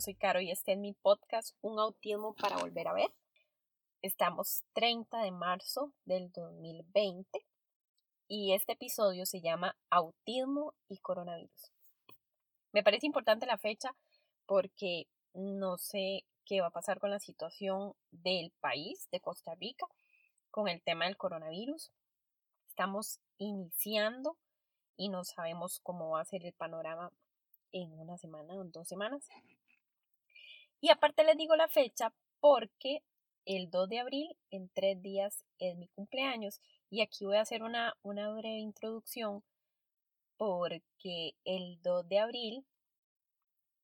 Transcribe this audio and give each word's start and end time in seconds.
soy 0.00 0.14
Caro 0.14 0.40
y 0.40 0.50
este 0.50 0.72
es 0.72 0.78
mi 0.78 0.94
podcast 0.94 1.54
Un 1.60 1.78
autismo 1.78 2.34
para 2.34 2.56
volver 2.56 2.88
a 2.88 2.94
ver. 2.94 3.12
Estamos 4.00 4.64
30 4.72 5.22
de 5.22 5.30
marzo 5.30 5.92
del 6.06 6.32
2020 6.32 7.28
y 8.26 8.54
este 8.54 8.72
episodio 8.72 9.26
se 9.26 9.42
llama 9.42 9.76
Autismo 9.90 10.72
y 10.88 10.98
Coronavirus. 10.98 11.72
Me 12.72 12.82
parece 12.82 13.06
importante 13.06 13.44
la 13.44 13.58
fecha 13.58 13.94
porque 14.46 15.06
no 15.34 15.76
sé 15.76 16.24
qué 16.46 16.62
va 16.62 16.68
a 16.68 16.72
pasar 16.72 16.98
con 16.98 17.10
la 17.10 17.18
situación 17.18 17.92
del 18.10 18.52
país, 18.60 19.06
de 19.10 19.20
Costa 19.20 19.54
Rica, 19.54 19.86
con 20.50 20.68
el 20.68 20.80
tema 20.80 21.04
del 21.04 21.18
coronavirus. 21.18 21.92
Estamos 22.68 23.20
iniciando 23.36 24.38
y 24.96 25.10
no 25.10 25.24
sabemos 25.24 25.80
cómo 25.82 26.10
va 26.10 26.22
a 26.22 26.24
ser 26.24 26.46
el 26.46 26.54
panorama 26.54 27.12
en 27.72 27.92
una 28.00 28.16
semana 28.16 28.54
o 28.54 28.62
en 28.62 28.72
dos 28.72 28.88
semanas. 28.88 29.28
Y 30.80 30.90
aparte 30.90 31.24
les 31.24 31.36
digo 31.36 31.56
la 31.56 31.68
fecha 31.68 32.12
porque 32.40 33.02
el 33.44 33.70
2 33.70 33.88
de 33.88 33.98
abril, 33.98 34.36
en 34.50 34.68
tres 34.70 35.00
días, 35.02 35.44
es 35.58 35.76
mi 35.76 35.88
cumpleaños. 35.88 36.60
Y 36.88 37.02
aquí 37.02 37.24
voy 37.24 37.36
a 37.36 37.42
hacer 37.42 37.62
una, 37.62 37.94
una 38.02 38.30
breve 38.32 38.58
introducción 38.58 39.42
porque 40.36 41.34
el 41.44 41.80
2 41.82 42.08
de 42.08 42.18
abril, 42.18 42.66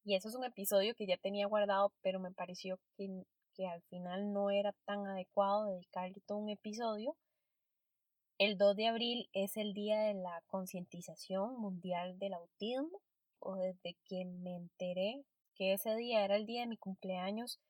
y 0.04 0.14
eso 0.14 0.28
es 0.28 0.34
un 0.34 0.44
episodio 0.44 0.94
que 0.94 1.06
ya 1.06 1.18
tenía 1.18 1.46
guardado, 1.46 1.92
pero 2.00 2.18
me 2.18 2.32
pareció 2.32 2.78
que, 2.96 3.24
que 3.54 3.66
al 3.66 3.82
final 3.82 4.32
no 4.32 4.50
era 4.50 4.72
tan 4.86 5.06
adecuado 5.06 5.66
dedicarle 5.66 6.22
todo 6.26 6.38
un 6.38 6.48
episodio. 6.48 7.14
El 8.38 8.56
2 8.56 8.76
de 8.76 8.86
abril 8.86 9.28
es 9.32 9.56
el 9.56 9.74
día 9.74 10.00
de 10.00 10.14
la 10.14 10.42
concientización 10.46 11.58
mundial 11.58 12.18
del 12.18 12.34
autismo 12.34 13.02
o 13.38 13.56
desde 13.56 13.96
que 14.04 14.24
me 14.24 14.56
enteré 14.56 15.24
que 15.56 15.72
ese 15.72 15.94
día 15.96 16.24
era 16.24 16.36
el 16.36 16.46
día 16.46 16.60
de 16.60 16.68
mi 16.68 16.76
cumpleaños, 16.76 17.60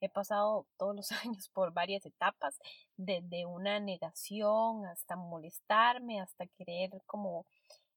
he 0.00 0.08
pasado 0.08 0.66
todos 0.76 0.94
los 0.94 1.10
años 1.24 1.48
por 1.50 1.72
varias 1.72 2.04
etapas, 2.06 2.58
desde 2.96 3.46
una 3.46 3.80
negación 3.80 4.86
hasta 4.86 5.16
molestarme, 5.16 6.20
hasta 6.20 6.46
querer 6.46 6.90
como 7.06 7.46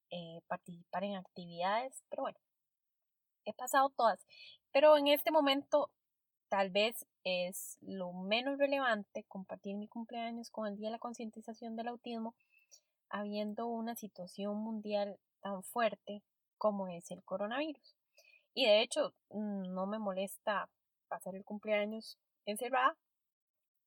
eh, 0.09 0.41
participar 0.47 1.03
en 1.03 1.15
actividades, 1.15 2.03
pero 2.09 2.23
bueno, 2.23 2.39
he 3.45 3.53
pasado 3.53 3.89
todas. 3.89 4.25
Pero 4.71 4.97
en 4.97 5.07
este 5.07 5.31
momento 5.31 5.89
tal 6.49 6.69
vez 6.69 7.05
es 7.23 7.77
lo 7.81 8.13
menos 8.13 8.57
relevante 8.57 9.25
compartir 9.27 9.75
mi 9.75 9.87
cumpleaños 9.87 10.49
con 10.49 10.67
el 10.67 10.77
Día 10.77 10.87
de 10.87 10.93
la 10.93 10.99
Concientización 10.99 11.75
del 11.75 11.89
Autismo, 11.89 12.35
habiendo 13.09 13.67
una 13.67 13.95
situación 13.95 14.57
mundial 14.57 15.19
tan 15.41 15.63
fuerte 15.63 16.23
como 16.57 16.87
es 16.87 17.11
el 17.11 17.23
coronavirus. 17.23 17.96
Y 18.57 18.65
de 18.65 18.81
hecho, 18.81 19.13
mm, 19.29 19.71
no 19.75 19.85
me 19.85 19.99
molesta 19.99 20.67
pasar 21.09 21.35
el 21.35 21.45
cumpleaños 21.45 22.17
encerrada, 22.43 22.97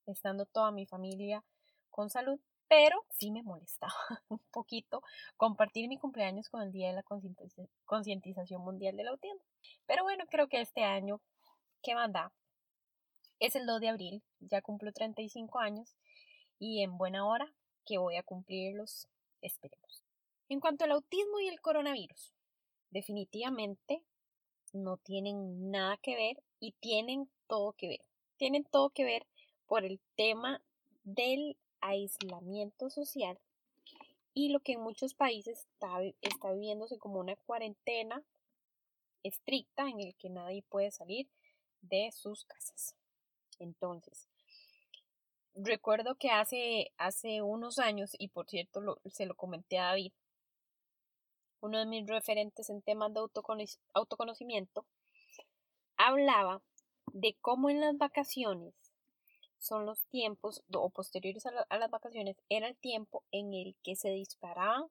estando 0.05 0.45
toda 0.45 0.71
mi 0.71 0.85
familia 0.85 1.43
con 1.89 2.09
salud, 2.09 2.39
pero 2.69 3.05
sí 3.09 3.31
me 3.31 3.43
molesta 3.43 3.87
un 4.29 4.39
poquito 4.49 5.03
compartir 5.35 5.89
mi 5.89 5.97
cumpleaños 5.97 6.47
con 6.47 6.61
el 6.61 6.71
Día 6.71 6.87
de 6.87 6.93
la 6.93 7.03
Concientización 7.83 8.61
Mundial 8.61 8.95
del 8.95 9.09
Autismo. 9.09 9.41
Pero 9.87 10.03
bueno, 10.03 10.23
creo 10.29 10.47
que 10.47 10.61
este 10.61 10.85
año, 10.85 11.19
¿qué 11.83 11.93
manda? 11.93 12.31
Es 13.39 13.57
el 13.57 13.65
2 13.65 13.81
de 13.81 13.89
abril, 13.89 14.23
ya 14.39 14.61
cumplo 14.61 14.93
35 14.93 15.59
años 15.59 15.97
y 16.59 16.81
en 16.81 16.97
buena 16.97 17.27
hora 17.27 17.53
que 17.85 17.97
voy 17.97 18.15
a 18.15 18.23
cumplirlos, 18.23 19.09
esperemos. 19.41 20.01
En 20.47 20.61
cuanto 20.61 20.85
al 20.85 20.91
autismo 20.91 21.41
y 21.41 21.49
el 21.49 21.59
coronavirus, 21.59 22.31
definitivamente 22.89 24.05
no 24.73 24.97
tienen 24.97 25.71
nada 25.71 25.97
que 25.97 26.15
ver 26.15 26.43
y 26.59 26.73
tienen 26.79 27.29
todo 27.47 27.73
que 27.73 27.87
ver. 27.87 28.01
Tienen 28.37 28.63
todo 28.63 28.89
que 28.89 29.03
ver 29.03 29.27
por 29.67 29.85
el 29.85 29.99
tema 30.15 30.61
del 31.03 31.57
aislamiento 31.81 32.89
social 32.89 33.39
y 34.33 34.49
lo 34.49 34.59
que 34.61 34.73
en 34.73 34.81
muchos 34.81 35.13
países 35.13 35.59
está, 35.59 36.01
está 36.21 36.51
viviéndose 36.51 36.97
como 36.97 37.19
una 37.19 37.35
cuarentena 37.35 38.23
estricta 39.23 39.87
en 39.87 39.99
el 39.99 40.15
que 40.15 40.29
nadie 40.29 40.63
puede 40.63 40.91
salir 40.91 41.29
de 41.81 42.11
sus 42.11 42.45
casas. 42.45 42.95
Entonces, 43.59 44.27
recuerdo 45.53 46.15
que 46.15 46.29
hace, 46.29 46.91
hace 46.97 47.41
unos 47.41 47.77
años, 47.79 48.15
y 48.17 48.29
por 48.29 48.47
cierto 48.49 48.99
se 49.05 49.25
lo 49.25 49.35
comenté 49.35 49.77
a 49.77 49.87
David, 49.87 50.13
uno 51.61 51.79
de 51.79 51.85
mis 51.85 52.05
referentes 52.07 52.69
en 52.69 52.81
temas 52.81 53.13
de 53.13 53.21
autoconocimiento, 53.93 54.85
hablaba 55.97 56.61
de 57.13 57.37
cómo 57.41 57.69
en 57.69 57.79
las 57.79 57.97
vacaciones 57.97 58.73
son 59.57 59.85
los 59.85 60.03
tiempos, 60.07 60.63
o 60.73 60.89
posteriores 60.89 61.45
a, 61.45 61.51
a, 61.69 61.77
las 61.77 61.91
vacaciones, 61.91 62.35
era 62.49 62.67
el 62.67 62.75
tiempo 62.77 63.23
en 63.31 63.53
el 63.53 63.75
que 63.83 63.95
se 63.95 64.09
disparaban 64.09 64.87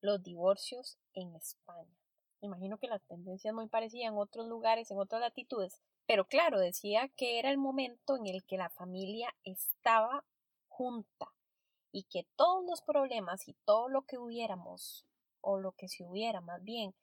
los 0.00 0.22
divorcios 0.22 0.98
en 1.12 1.34
España. 1.36 1.94
Imagino 2.40 2.78
que 2.78 2.88
las 2.88 3.02
tendencias 3.02 3.54
muy 3.54 3.68
parecían 3.68 4.14
en 4.14 4.18
otros 4.18 4.46
lugares, 4.46 4.90
en 4.90 4.98
otras 4.98 5.20
latitudes, 5.20 5.80
pero 6.06 6.26
claro, 6.26 6.58
decía 6.58 7.08
que 7.16 7.38
era 7.38 7.50
el 7.50 7.58
momento 7.58 8.16
en 8.16 8.26
el 8.26 8.44
que 8.44 8.58
la 8.58 8.70
familia 8.70 9.34
estaba 9.44 10.24
junta 10.68 11.32
y 11.92 12.04
que 12.04 12.26
todos 12.36 12.64
los 12.64 12.82
problemas 12.82 13.48
y 13.48 13.54
todo 13.64 13.88
lo 13.88 14.02
que 14.02 14.18
hubiéramos 14.18 15.06
o 15.44 15.58
lo 15.58 15.72
que 15.72 15.88
se 15.88 16.04
hubiera 16.04 16.40
más 16.40 16.62
bien 16.62 16.94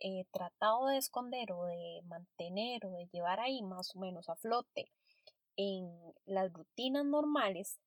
eh, 0.00 0.24
tratado 0.32 0.86
de 0.86 0.96
esconder 0.96 1.52
o 1.52 1.66
de 1.66 2.00
mantener 2.04 2.86
o 2.86 2.90
de 2.90 3.06
llevar 3.12 3.38
ahí 3.38 3.62
más 3.62 3.94
o 3.94 4.00
menos 4.00 4.28
a 4.28 4.36
flote 4.36 4.90
en 5.56 5.90
las 6.24 6.50
rutinas 6.52 7.04
normales, 7.04 7.78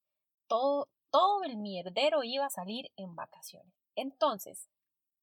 todo, 0.47 0.89
todo 1.09 1.43
el 1.43 1.57
mierdero 1.57 2.23
iba 2.23 2.45
a 2.45 2.51
salir 2.51 2.91
en 2.97 3.15
vacaciones. 3.15 3.73
Entonces, 3.95 4.69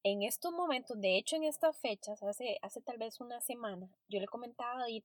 en 0.02 0.22
estos 0.22 0.52
momentos, 0.52 1.00
de 1.00 1.16
hecho 1.16 1.36
en 1.36 1.44
estas 1.44 1.78
fechas, 1.78 2.22
hace, 2.22 2.58
hace 2.62 2.80
tal 2.80 2.98
vez 2.98 3.20
una 3.20 3.40
semana, 3.40 3.88
yo 4.08 4.18
le 4.18 4.26
comentaba 4.26 4.72
a 4.72 4.80
David 4.80 5.04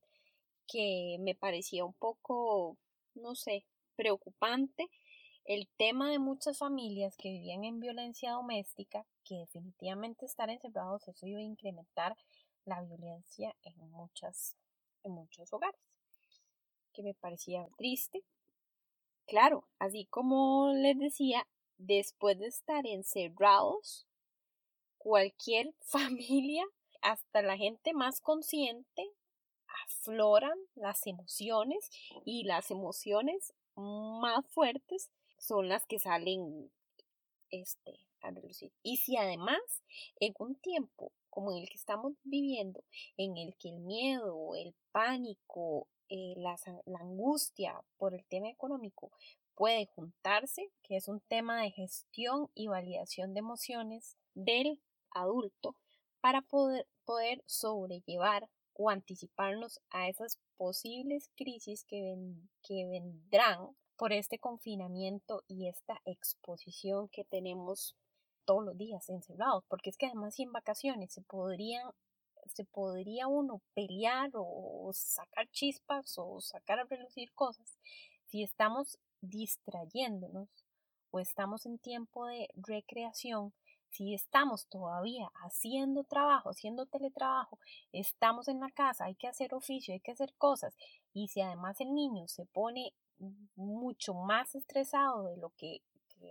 que 0.68 1.18
me 1.19 1.35
parecía 1.35 1.85
un 1.85 1.94
poco, 1.94 2.78
no 3.13 3.35
sé, 3.35 3.66
preocupante 3.95 4.90
el 5.45 5.67
tema 5.78 6.09
de 6.09 6.17
muchas 6.17 6.57
familias 6.57 7.16
que 7.17 7.29
vivían 7.29 7.63
en 7.63 7.79
violencia 7.79 8.31
doméstica, 8.31 9.06
que 9.23 9.35
definitivamente 9.35 10.25
estar 10.25 10.50
encerrados, 10.50 11.07
eso 11.07 11.28
iba 11.28 11.39
a 11.39 11.44
incrementar 11.44 12.17
la 12.66 12.81
violencia 12.81 13.56
en, 13.63 13.91
muchas, 13.91 14.56
en 15.03 15.11
muchos 15.11 15.53
hogares, 15.53 15.79
que 16.94 17.03
me 17.03 17.13
parecía 17.13 17.67
triste. 17.78 18.23
Claro, 19.28 19.67
así 19.78 20.06
como 20.06 20.73
les 20.73 20.97
decía, 20.97 21.47
después 21.77 22.39
de 22.39 22.47
estar 22.47 22.88
encerrados, 22.88 24.07
cualquier 24.97 25.75
familia, 25.81 26.66
hasta 27.01 27.44
la 27.44 27.56
gente 27.56 27.94
más 27.94 28.19
consciente, 28.19 29.12
afloran 29.85 30.57
las 30.73 31.06
emociones 31.06 31.88
y 32.25 32.45
las 32.45 32.72
emociones 32.72 33.53
más 33.75 34.44
fuertes 34.47 35.12
son 35.45 35.69
las 35.69 35.85
que 35.85 36.00
salen 36.00 36.72
este, 37.51 38.00
a 38.22 38.31
relucir. 38.31 38.72
Y 38.83 38.97
si 38.97 39.17
además 39.17 39.59
en 40.19 40.33
un 40.39 40.56
tiempo 40.56 41.11
como 41.29 41.51
el 41.51 41.67
que 41.69 41.77
estamos 41.77 42.13
viviendo, 42.24 42.83
en 43.18 43.38
el 43.38 43.56
que 43.57 43.69
el 43.69 43.80
miedo, 43.80 44.56
el 44.56 44.74
pánico, 44.92 45.88
eh, 46.09 46.33
la, 46.38 46.56
la 46.86 47.00
angustia 47.00 47.81
por 47.97 48.13
el 48.13 48.25
tema 48.25 48.50
económico 48.50 49.12
puede 49.56 49.86
juntarse, 49.88 50.71
que 50.83 50.97
es 50.97 51.07
un 51.07 51.21
tema 51.21 51.62
de 51.62 51.71
gestión 51.71 52.50
y 52.53 52.68
validación 52.68 53.33
de 53.33 53.39
emociones 53.39 54.18
del 54.33 54.81
adulto, 55.12 55.75
para 56.19 56.41
poder, 56.41 56.88
poder 57.06 57.44
sobrellevar 57.45 58.50
o 58.74 58.89
anticiparnos 58.89 59.80
a 59.89 60.09
esas 60.09 60.39
posibles 60.57 61.30
crisis 61.36 61.86
que, 61.86 62.15
que 62.63 62.86
vendrán 62.88 63.75
por 63.97 64.13
este 64.13 64.39
confinamiento 64.39 65.44
y 65.47 65.68
esta 65.68 66.01
exposición 66.06 67.07
que 67.09 67.24
tenemos 67.24 67.95
todos 68.45 68.63
los 68.63 68.77
días 68.77 69.09
encerrados, 69.09 69.63
porque 69.68 69.89
es 69.89 69.97
que 69.97 70.06
además 70.06 70.36
si 70.36 70.44
en 70.44 70.51
vacaciones 70.51 71.13
se 71.13 71.21
podrían 71.21 71.89
se 72.53 72.63
podría 72.63 73.27
uno 73.27 73.59
pelear 73.74 74.30
o 74.36 74.92
sacar 74.94 75.50
chispas 75.50 76.13
o 76.18 76.39
sacar 76.42 76.80
a 76.80 76.83
relucir 76.83 77.33
cosas 77.33 77.80
si 78.27 78.44
estamos 78.44 79.00
distrayéndonos 79.21 80.48
o 81.09 81.19
estamos 81.19 81.65
en 81.65 81.80
tiempo 81.80 82.27
de 82.27 82.48
recreación 82.53 83.51
si 83.95 84.13
estamos 84.13 84.68
todavía 84.68 85.31
haciendo 85.45 86.03
trabajo, 86.03 86.50
haciendo 86.50 86.86
teletrabajo, 86.86 87.59
estamos 87.94 88.50
en 88.50 88.59
la 88.59 88.69
casa, 88.69 89.06
hay 89.06 89.15
que 89.15 89.27
hacer 89.27 89.53
oficio, 89.53 89.94
hay 89.94 90.01
que 90.01 90.12
hacer 90.12 90.33
cosas, 90.38 90.75
y 91.13 91.30
si 91.30 91.39
además 91.39 91.80
el 91.80 91.94
niño 91.94 92.27
se 92.27 92.45
pone 92.45 92.94
mucho 93.56 94.13
más 94.13 94.56
estresado 94.56 95.27
de 95.27 95.38
lo 95.38 95.50
que, 95.51 95.81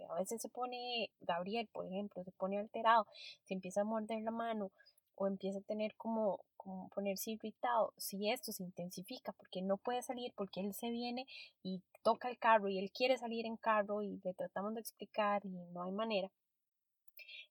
a 0.08 0.14
veces 0.14 0.42
se 0.42 0.48
pone 0.48 1.10
Gabriel, 1.20 1.69
por 1.72 1.86
ejemplo, 1.86 2.25
se 2.25 2.32
pone 2.32 2.58
alterado, 2.58 3.06
se 3.44 3.54
empieza 3.54 3.82
a 3.82 3.84
morder 3.84 4.22
la 4.22 4.31
mano 4.31 4.72
o 5.14 5.26
empieza 5.26 5.58
a 5.58 5.62
tener 5.62 5.94
como, 5.96 6.40
como 6.56 6.88
ponerse 6.88 7.31
irritado, 7.31 7.92
si 7.96 8.31
esto 8.31 8.50
se 8.50 8.64
intensifica 8.64 9.32
porque 9.32 9.62
no 9.62 9.76
puede 9.76 10.02
salir, 10.02 10.32
porque 10.34 10.60
él 10.60 10.75
se 10.75 10.90
viene 10.90 11.26
y 11.62 11.82
toca 12.02 12.28
el 12.28 12.38
carro 12.38 12.69
y 12.69 12.78
él 12.78 12.90
quiere 12.90 13.16
salir 13.19 13.46
en 13.46 13.56
carro 13.56 14.02
y 14.02 14.20
le 14.25 14.34
tratamos 14.34 14.75
de 14.75 14.81
explicar 14.81 15.44
y 15.44 15.50
no 15.72 15.84
hay 15.84 15.92
manera. 15.92 16.31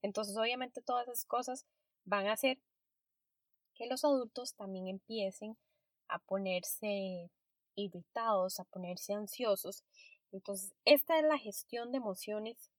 Entonces 0.01 0.35
obviamente 0.35 0.81
todas 0.81 1.07
esas 1.07 1.25
cosas 1.25 1.65
van 2.03 2.27
a 2.27 2.33
hacer 2.33 2.59
que 3.75 3.87
los 3.87 4.03
adultos 4.03 4.53
también 4.55 4.87
empiecen 4.87 5.57
a 6.07 6.19
ponerse 6.19 7.31
irritados, 7.75 8.59
a 8.59 8.65
ponerse 8.65 9.13
ansiosos. 9.13 9.83
Entonces, 10.31 10.73
esta 10.85 11.17
es 11.17 11.25
la 11.25 11.37
gestión 11.37 11.91
de 11.91 11.97
emociones 11.97 12.71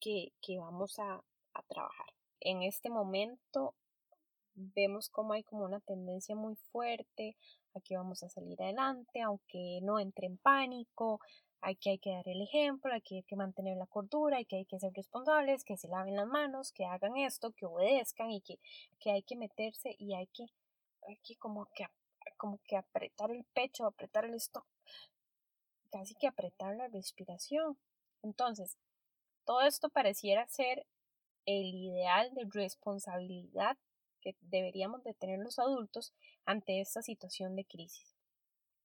que, 0.00 0.32
que 0.42 0.58
vamos 0.58 0.98
a, 0.98 1.22
a 1.54 1.62
trabajar. 1.68 2.12
En 2.40 2.62
este 2.62 2.90
momento 2.90 3.74
vemos 4.54 5.08
como 5.08 5.32
hay 5.32 5.42
como 5.42 5.64
una 5.64 5.80
tendencia 5.80 6.34
muy 6.34 6.56
fuerte 6.72 7.36
a 7.74 7.80
que 7.80 7.96
vamos 7.96 8.22
a 8.22 8.28
salir 8.28 8.60
adelante, 8.62 9.20
aunque 9.20 9.80
no 9.82 9.98
entre 9.98 10.26
en 10.26 10.38
pánico, 10.38 11.20
hay 11.62 11.76
que, 11.76 11.90
hay 11.90 11.98
que 11.98 12.10
dar 12.10 12.26
el 12.26 12.42
ejemplo, 12.42 12.92
hay 12.92 13.02
que, 13.02 13.36
mantener 13.36 13.76
la 13.76 13.86
cordura, 13.86 14.38
hay 14.38 14.46
que, 14.46 14.56
hay 14.56 14.64
que 14.64 14.78
ser 14.78 14.92
responsables, 14.94 15.64
que 15.64 15.76
se 15.76 15.88
laven 15.88 16.16
las 16.16 16.26
manos, 16.26 16.72
que 16.72 16.86
hagan 16.86 17.16
esto, 17.16 17.52
que 17.52 17.66
obedezcan 17.66 18.30
y 18.30 18.40
que, 18.40 18.58
que 18.98 19.10
hay 19.10 19.22
que 19.22 19.36
meterse 19.36 19.94
y 19.98 20.14
hay 20.14 20.26
que, 20.28 20.46
hay 21.06 21.16
que 21.22 21.36
como 21.36 21.66
que 21.74 21.86
como 22.36 22.58
que 22.64 22.76
apretar 22.76 23.30
el 23.30 23.44
pecho, 23.54 23.86
apretar 23.86 24.24
el 24.24 24.34
estómago, 24.34 24.70
casi 25.90 26.14
que 26.14 26.26
apretar 26.26 26.76
la 26.76 26.88
respiración. 26.88 27.78
Entonces, 28.22 28.76
todo 29.44 29.62
esto 29.62 29.88
pareciera 29.88 30.46
ser 30.48 30.86
el 31.46 31.74
ideal 31.74 32.32
de 32.34 32.46
responsabilidad 32.50 33.76
que 34.20 34.36
deberíamos 34.40 35.02
de 35.02 35.14
tener 35.14 35.38
los 35.38 35.58
adultos 35.58 36.12
ante 36.44 36.80
esta 36.80 37.02
situación 37.02 37.56
de 37.56 37.64
crisis. 37.64 38.14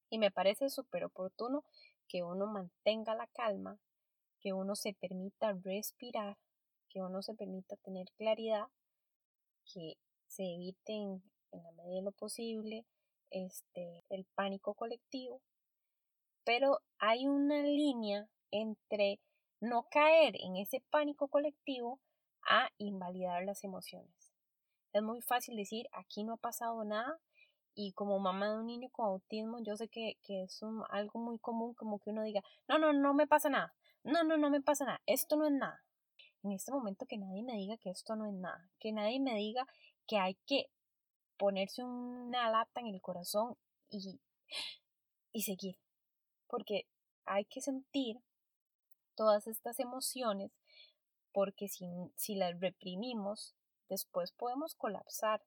Y 0.08 0.18
me 0.18 0.30
parece 0.30 0.70
súper 0.70 1.04
oportuno 1.04 1.64
que 2.08 2.22
uno 2.22 2.46
mantenga 2.46 3.14
la 3.14 3.26
calma, 3.28 3.78
que 4.40 4.52
uno 4.52 4.76
se 4.76 4.94
permita 4.94 5.52
respirar, 5.62 6.38
que 6.88 7.00
uno 7.00 7.22
se 7.22 7.34
permita 7.34 7.76
tener 7.76 8.06
claridad, 8.16 8.66
que 9.64 9.96
se 10.26 10.44
eviten 10.44 11.22
en 11.52 11.62
la 11.62 11.72
medida 11.72 11.96
de 11.96 12.02
lo 12.02 12.12
posible 12.12 12.86
este, 13.30 14.04
el 14.08 14.24
pánico 14.34 14.74
colectivo, 14.74 15.40
pero 16.44 16.80
hay 16.98 17.26
una 17.26 17.62
línea 17.62 18.28
entre 18.50 19.20
no 19.60 19.88
caer 19.90 20.34
en 20.40 20.56
ese 20.56 20.82
pánico 20.90 21.28
colectivo 21.28 22.00
a 22.48 22.70
invalidar 22.78 23.44
las 23.44 23.64
emociones. 23.64 24.32
Es 24.92 25.02
muy 25.02 25.20
fácil 25.20 25.56
decir, 25.56 25.88
aquí 25.92 26.24
no 26.24 26.34
ha 26.34 26.38
pasado 26.38 26.84
nada, 26.84 27.20
y 27.74 27.92
como 27.92 28.18
mamá 28.18 28.48
de 28.50 28.58
un 28.58 28.66
niño 28.66 28.88
con 28.90 29.06
autismo, 29.06 29.58
yo 29.62 29.76
sé 29.76 29.88
que, 29.88 30.16
que 30.22 30.44
es 30.44 30.60
algo 30.88 31.20
muy 31.20 31.38
común 31.38 31.74
como 31.74 31.98
que 31.98 32.10
uno 32.10 32.22
diga, 32.22 32.42
no, 32.66 32.78
no, 32.78 32.92
no 32.94 33.12
me 33.12 33.26
pasa 33.26 33.50
nada, 33.50 33.74
no, 34.02 34.24
no, 34.24 34.38
no 34.38 34.48
me 34.48 34.62
pasa 34.62 34.86
nada, 34.86 35.02
esto 35.04 35.36
no 35.36 35.46
es 35.46 35.52
nada. 35.52 35.82
En 36.42 36.52
este 36.52 36.72
momento 36.72 37.06
que 37.06 37.18
nadie 37.18 37.42
me 37.42 37.54
diga 37.54 37.76
que 37.76 37.90
esto 37.90 38.16
no 38.16 38.26
es 38.26 38.32
nada, 38.32 38.70
que 38.78 38.92
nadie 38.92 39.20
me 39.20 39.34
diga 39.34 39.66
que 40.06 40.16
hay 40.16 40.36
que 40.46 40.70
ponerse 41.36 41.82
una 41.84 42.50
lata 42.50 42.80
en 42.80 42.88
el 42.88 43.00
corazón 43.00 43.56
y, 43.90 44.20
y 45.32 45.42
seguir. 45.42 45.78
Porque 46.48 46.86
hay 47.24 47.44
que 47.44 47.60
sentir 47.60 48.20
todas 49.14 49.46
estas 49.46 49.80
emociones 49.80 50.52
porque 51.32 51.68
si, 51.68 51.86
si 52.14 52.34
las 52.34 52.58
reprimimos, 52.60 53.54
después 53.90 54.32
podemos 54.32 54.74
colapsar. 54.74 55.42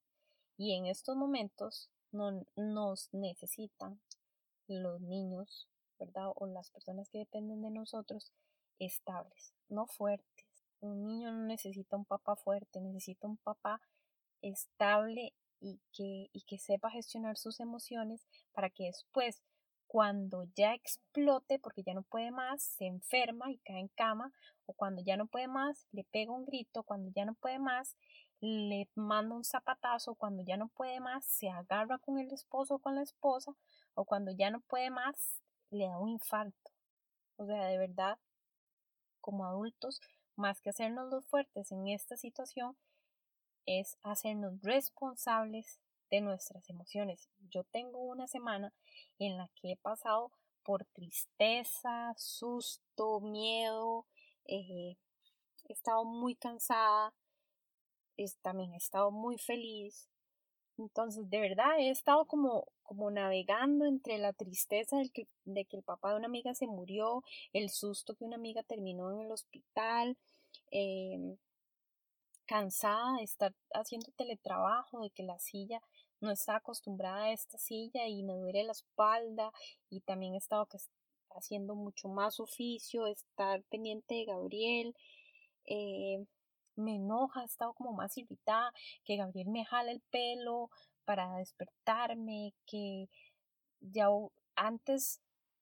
Y 0.56 0.75
en 0.75 0.86
estos 0.86 1.15
momentos 1.15 1.89
no, 2.12 2.45
nos 2.56 3.12
necesitan 3.12 4.00
los 4.68 5.01
niños, 5.01 5.68
¿verdad? 5.97 6.31
O 6.35 6.45
las 6.45 6.69
personas 6.69 7.09
que 7.09 7.19
dependen 7.19 7.63
de 7.63 7.71
nosotros 7.71 8.31
estables, 8.77 9.53
no 9.68 9.88
fuertes. 9.88 10.45
Un 10.80 11.06
niño 11.06 11.31
no 11.31 11.45
necesita 11.45 11.97
un 11.97 12.06
papá 12.06 12.35
fuerte, 12.35 12.80
necesita 12.80 13.27
un 13.27 13.38
papá 13.38 13.81
estable 14.42 15.33
y 15.59 15.79
que, 15.91 16.29
y 16.31 16.41
que 16.47 16.57
sepa 16.57 16.89
gestionar 16.89 17.38
sus 17.38 17.59
emociones 17.59 18.25
para 18.53 18.69
que 18.69 18.85
después, 18.85 19.41
cuando 19.88 20.44
ya 20.56 20.73
explote, 20.73 21.59
porque 21.59 21.83
ya 21.83 21.94
no 21.94 22.03
puede 22.03 22.31
más, 22.31 22.61
se 22.61 22.85
enferma 22.85 23.51
y 23.51 23.57
cae 23.59 23.79
en 23.79 23.88
cama, 23.89 24.31
o 24.65 24.73
cuando 24.73 25.01
ya 25.01 25.17
no 25.17 25.25
puede 25.25 25.47
más, 25.47 25.88
le 25.91 26.03
pega 26.03 26.31
un 26.31 26.45
grito, 26.45 26.83
cuando 26.83 27.11
ya 27.15 27.25
no 27.25 27.33
puede 27.33 27.59
más, 27.59 27.95
le 28.41 28.88
manda 28.95 29.35
un 29.35 29.44
zapatazo, 29.44 30.15
cuando 30.15 30.44
ya 30.44 30.57
no 30.57 30.69
puede 30.69 31.00
más, 31.00 31.25
se 31.25 31.50
agarra 31.50 31.97
con 31.97 32.19
el 32.19 32.31
esposo 32.31 32.75
o 32.75 32.79
con 32.79 32.95
la 32.95 33.01
esposa, 33.01 33.53
o 33.95 34.06
cuando 34.06 34.31
ya 34.31 34.50
no 34.50 34.61
puede 34.61 34.89
más, 34.91 35.41
le 35.71 35.88
da 35.88 35.97
un 35.97 36.09
infarto. 36.09 36.71
O 37.38 37.45
sea, 37.45 37.65
de 37.65 37.77
verdad, 37.77 38.17
como 39.21 39.45
adultos, 39.45 40.01
más 40.35 40.61
que 40.61 40.69
hacernos 40.69 41.09
los 41.09 41.25
fuertes 41.25 41.71
en 41.71 41.88
esta 41.88 42.15
situación, 42.15 42.77
es 43.69 43.98
hacernos 44.01 44.62
responsables 44.62 45.80
de 46.10 46.21
nuestras 46.21 46.68
emociones. 46.69 47.30
Yo 47.51 47.63
tengo 47.66 48.00
una 48.00 48.27
semana 48.27 48.74
en 49.19 49.38
la 49.38 49.48
que 49.56 49.74
he 49.74 49.77
pasado 49.77 50.31
por 50.63 50.86
tristeza, 50.86 52.13
susto, 52.18 53.19
miedo, 53.19 54.06
eh, 54.45 54.98
he 55.68 55.74
estado 55.74 56.04
muy 56.04 56.36
cansada, 56.36 57.13
también 58.42 58.74
he 58.74 58.77
estado 58.77 59.12
muy 59.12 59.38
feliz. 59.38 60.10
Entonces, 60.77 61.30
de 61.30 61.39
verdad, 61.39 61.77
he 61.77 61.89
estado 61.89 62.25
como, 62.25 62.66
como 62.83 63.12
navegando 63.12 63.86
entre 63.86 64.18
la 64.18 64.33
tristeza 64.33 64.98
de 64.98 65.10
que, 65.10 65.27
el 65.77 65.83
papá 65.83 66.12
de 66.12 66.18
una 66.18 66.27
amiga 66.27 66.56
se 66.56 66.68
murió, 66.68 67.24
el 67.54 67.69
susto 67.69 68.16
que 68.16 68.25
una 68.25 68.38
amiga 68.38 68.63
terminó 68.63 69.12
en 69.12 69.19
el 69.19 69.31
hospital, 69.31 70.18
eh, 70.71 71.38
cansada 72.50 73.18
de 73.18 73.24
estar 73.24 73.54
haciendo 73.75 74.12
teletrabajo, 74.18 75.01
de 75.01 75.12
que 75.12 75.22
la 75.22 75.38
silla 75.38 75.80
no 76.19 76.31
está 76.31 76.56
acostumbrada 76.56 77.26
a 77.26 77.31
esta 77.31 77.59
silla 77.59 78.07
y 78.07 78.23
me 78.23 78.33
duele 78.33 78.64
la 78.64 78.71
espalda 78.71 79.52
y 79.88 80.02
también 80.02 80.33
he 80.33 80.38
estado 80.38 80.68
haciendo 81.35 81.76
mucho 81.76 82.09
más 82.09 82.40
oficio, 82.40 83.06
estar 83.06 83.62
pendiente 83.69 84.16
de 84.16 84.26
Gabriel, 84.26 84.95
eh, 85.66 86.26
me 86.76 86.95
enoja, 86.95 87.44
he 87.44 87.45
estado 87.45 87.73
como 87.73 87.94
más 87.94 88.18
irritada, 88.18 88.73
que 89.06 89.18
Gabriel 89.18 89.50
me 89.50 89.64
jala 89.66 89.92
el 89.92 90.02
pelo 90.09 90.71
para 91.06 91.38
despertarme, 91.38 92.56
que 92.66 93.09
ya 93.80 94.07
antes 94.56 95.21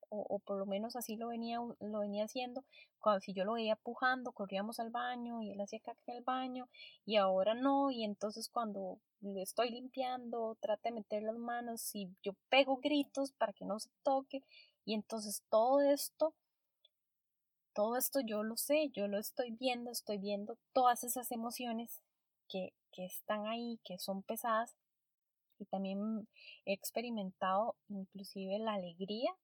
o, 0.09 0.39
por 0.39 0.57
lo 0.57 0.65
menos 0.65 0.95
así 0.95 1.15
lo 1.15 1.27
venía, 1.27 1.59
lo 1.79 1.99
venía 1.99 2.25
haciendo, 2.25 2.63
cuando 2.99 3.19
si 3.21 3.33
yo 3.33 3.45
lo 3.45 3.53
veía 3.53 3.75
pujando, 3.75 4.31
corríamos 4.31 4.79
al 4.79 4.89
baño 4.89 5.41
y 5.41 5.51
él 5.51 5.61
hacía 5.61 5.79
caca 5.79 6.01
en 6.07 6.17
el 6.17 6.23
baño 6.23 6.69
y 7.05 7.17
ahora 7.17 7.53
no, 7.53 7.91
y 7.91 8.03
entonces 8.03 8.49
cuando 8.49 8.99
lo 9.21 9.41
estoy 9.41 9.69
limpiando, 9.71 10.57
trata 10.61 10.89
de 10.89 10.95
meter 10.95 11.23
las 11.23 11.37
manos 11.37 11.93
y 11.95 12.09
yo 12.23 12.33
pego 12.49 12.77
gritos 12.77 13.31
para 13.33 13.53
que 13.53 13.65
no 13.65 13.79
se 13.79 13.89
toque 14.03 14.43
y 14.85 14.93
entonces 14.93 15.43
todo 15.49 15.81
esto, 15.81 16.33
todo 17.73 17.97
esto 17.97 18.21
yo 18.21 18.43
lo 18.43 18.57
sé, 18.57 18.89
yo 18.93 19.07
lo 19.07 19.19
estoy 19.19 19.51
viendo, 19.51 19.91
estoy 19.91 20.17
viendo 20.17 20.57
todas 20.73 21.03
esas 21.03 21.31
emociones 21.31 22.01
que, 22.47 22.73
que 22.91 23.05
están 23.05 23.45
ahí, 23.47 23.79
que 23.83 23.99
son 23.99 24.23
pesadas 24.23 24.75
y 25.59 25.65
también 25.65 26.27
he 26.65 26.73
experimentado 26.73 27.75
inclusive 27.89 28.59
la 28.59 28.75
alegría 28.75 29.35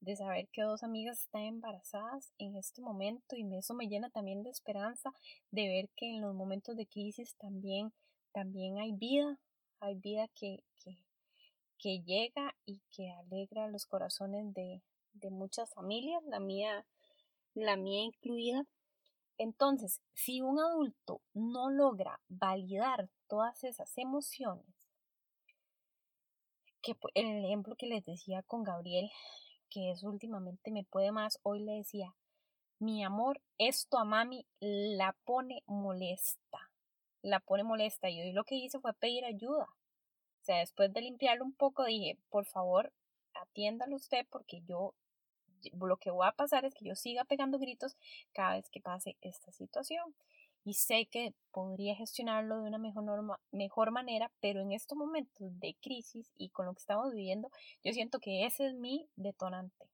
de 0.00 0.16
saber 0.16 0.48
que 0.48 0.62
dos 0.62 0.82
amigas 0.82 1.20
están 1.20 1.42
embarazadas 1.42 2.32
en 2.38 2.56
este 2.56 2.80
momento 2.80 3.36
y 3.36 3.56
eso 3.56 3.74
me 3.74 3.86
llena 3.86 4.10
también 4.10 4.42
de 4.42 4.50
esperanza 4.50 5.12
de 5.50 5.68
ver 5.68 5.90
que 5.96 6.10
en 6.10 6.22
los 6.22 6.34
momentos 6.34 6.76
de 6.76 6.86
crisis 6.86 7.36
también, 7.36 7.92
también 8.32 8.78
hay 8.78 8.92
vida, 8.92 9.38
hay 9.78 9.96
vida 9.96 10.28
que, 10.34 10.64
que, 11.78 12.02
llega 12.02 12.54
y 12.66 12.80
que 12.90 13.10
alegra 13.10 13.68
los 13.68 13.86
corazones 13.86 14.52
de, 14.54 14.82
de 15.14 15.30
muchas 15.30 15.72
familias, 15.72 16.22
la 16.24 16.40
mía, 16.40 16.86
la 17.54 17.76
mía 17.76 18.02
incluida. 18.02 18.66
Entonces, 19.38 20.02
si 20.12 20.42
un 20.42 20.60
adulto 20.60 21.22
no 21.32 21.70
logra 21.70 22.20
validar 22.28 23.08
todas 23.28 23.64
esas 23.64 23.96
emociones, 23.96 24.66
que 26.82 26.96
el 27.14 27.44
ejemplo 27.44 27.74
que 27.76 27.86
les 27.86 28.04
decía 28.04 28.42
con 28.42 28.62
Gabriel, 28.62 29.10
que 29.70 29.90
eso 29.90 30.08
últimamente 30.08 30.70
me 30.70 30.84
puede 30.84 31.12
más, 31.12 31.38
hoy 31.42 31.60
le 31.60 31.72
decía, 31.72 32.14
mi 32.80 33.04
amor, 33.04 33.40
esto 33.58 33.98
a 33.98 34.04
mami 34.04 34.46
la 34.58 35.14
pone 35.24 35.62
molesta, 35.66 36.70
la 37.22 37.40
pone 37.40 37.62
molesta. 37.62 38.08
Y 38.10 38.20
hoy 38.20 38.32
lo 38.32 38.44
que 38.44 38.56
hice 38.56 38.80
fue 38.80 38.94
pedir 38.94 39.24
ayuda. 39.24 39.64
O 39.64 40.44
sea, 40.44 40.58
después 40.58 40.92
de 40.92 41.02
limpiarlo 41.02 41.44
un 41.44 41.52
poco, 41.52 41.84
dije, 41.84 42.18
por 42.30 42.46
favor, 42.46 42.92
atiéndalo 43.34 43.96
usted 43.96 44.26
porque 44.30 44.62
yo, 44.62 44.94
lo 45.78 45.98
que 45.98 46.10
voy 46.10 46.26
a 46.26 46.32
pasar 46.32 46.64
es 46.64 46.74
que 46.74 46.86
yo 46.86 46.94
siga 46.94 47.24
pegando 47.24 47.58
gritos 47.58 47.96
cada 48.32 48.54
vez 48.54 48.70
que 48.70 48.80
pase 48.80 49.16
esta 49.20 49.52
situación. 49.52 50.14
Y 50.64 50.74
sé 50.74 51.06
que 51.06 51.34
podría 51.52 51.94
gestionarlo 51.94 52.56
de 52.56 52.68
una 52.68 52.78
mejor, 52.78 53.04
norma, 53.04 53.40
mejor 53.50 53.90
manera, 53.90 54.30
pero 54.40 54.60
en 54.60 54.72
estos 54.72 54.96
momentos 54.96 55.58
de 55.58 55.76
crisis 55.80 56.30
y 56.36 56.50
con 56.50 56.66
lo 56.66 56.74
que 56.74 56.80
estamos 56.80 57.12
viviendo, 57.12 57.50
yo 57.82 57.92
siento 57.92 58.18
que 58.20 58.44
ese 58.46 58.66
es 58.66 58.74
mi 58.74 59.08
detonante. 59.16 59.88